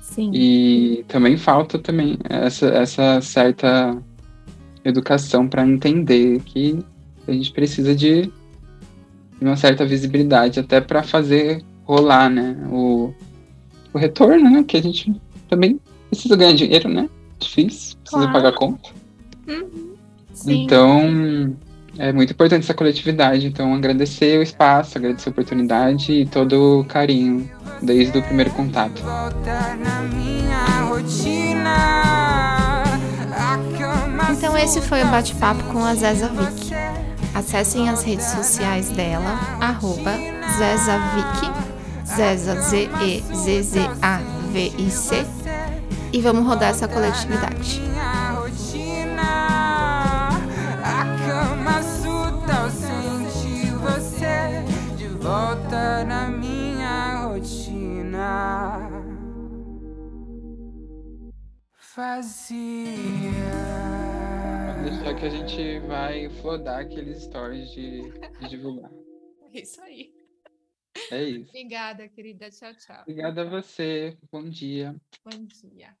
Sim. 0.00 0.30
E 0.32 1.04
também 1.06 1.36
falta 1.36 1.78
também 1.78 2.16
essa, 2.28 2.66
essa 2.68 3.20
certa 3.20 4.02
educação 4.90 5.46
para 5.48 5.66
entender 5.66 6.40
que 6.44 6.78
a 7.26 7.32
gente 7.32 7.52
precisa 7.52 7.94
de, 7.94 8.30
uma 9.40 9.56
certa 9.56 9.84
visibilidade 9.84 10.58
até 10.60 10.80
para 10.80 11.02
fazer 11.02 11.62
rolar, 11.84 12.28
né? 12.28 12.56
O, 12.70 13.12
o 13.92 13.98
retorno, 13.98 14.50
né? 14.50 14.64
Que 14.66 14.76
a 14.76 14.82
gente 14.82 15.14
também 15.48 15.80
precisa 16.10 16.36
ganhar 16.36 16.54
dinheiro, 16.54 16.88
né? 16.88 17.08
Difícil, 17.38 17.96
precisa 17.98 18.22
Claro. 18.22 18.32
pagar 18.32 18.52
conta. 18.52 18.90
Sim. 20.32 20.64
Então, 20.64 21.56
é 21.98 22.12
muito 22.12 22.32
importante 22.32 22.62
essa 22.64 22.74
coletividade. 22.74 23.46
Então, 23.46 23.74
agradecer 23.74 24.38
o 24.38 24.42
espaço, 24.42 24.98
agradecer 24.98 25.28
a 25.28 25.32
oportunidade 25.32 26.12
e 26.12 26.26
todo 26.26 26.80
o 26.80 26.84
carinho 26.84 27.48
desde 27.82 28.18
o 28.18 28.22
primeiro 28.22 28.50
contato. 28.52 29.02
Volta 29.02 29.76
na 29.76 30.02
minha 30.02 30.82
rotina. 30.84 32.17
Esse 34.60 34.80
foi 34.82 35.02
o 35.02 35.06
bate-papo 35.06 35.62
com 35.72 35.84
a 35.84 35.94
Zeza 35.94 36.26
sem 36.26 36.36
Vick. 36.36 36.66
você. 36.66 36.74
Acessem 37.34 37.88
as 37.88 38.02
redes 38.02 38.26
sociais 38.26 38.88
dela, 38.90 39.38
arroba 39.60 40.12
Zezavic, 40.56 41.50
Zeza 42.04 42.60
Z-E-Z-Z-A-V-I-C, 42.60 43.26
e 46.12 46.20
vamos 46.20 46.44
rodar 46.44 46.70
essa 46.70 46.88
coletividade. 46.88 47.80
Volta 55.20 56.04
na 56.04 56.28
minha 56.28 57.26
rotina. 57.26 58.90
Fazia. 61.76 62.58
Deixar 64.88 65.14
que 65.14 65.26
a 65.26 65.28
gente 65.28 65.78
vai 65.80 66.30
flodar 66.40 66.80
aqueles 66.80 67.22
stories 67.24 67.70
de, 67.72 68.10
de 68.40 68.48
divulgar. 68.48 68.90
Isso 69.52 69.82
aí. 69.82 70.14
É 71.10 71.22
isso. 71.24 71.50
Obrigada, 71.50 72.08
querida. 72.08 72.50
Tchau, 72.50 72.74
tchau. 72.74 73.02
Obrigada 73.02 73.42
a 73.42 73.44
você. 73.44 74.16
Bom 74.32 74.48
dia. 74.48 74.96
Bom 75.22 75.44
dia. 75.44 75.94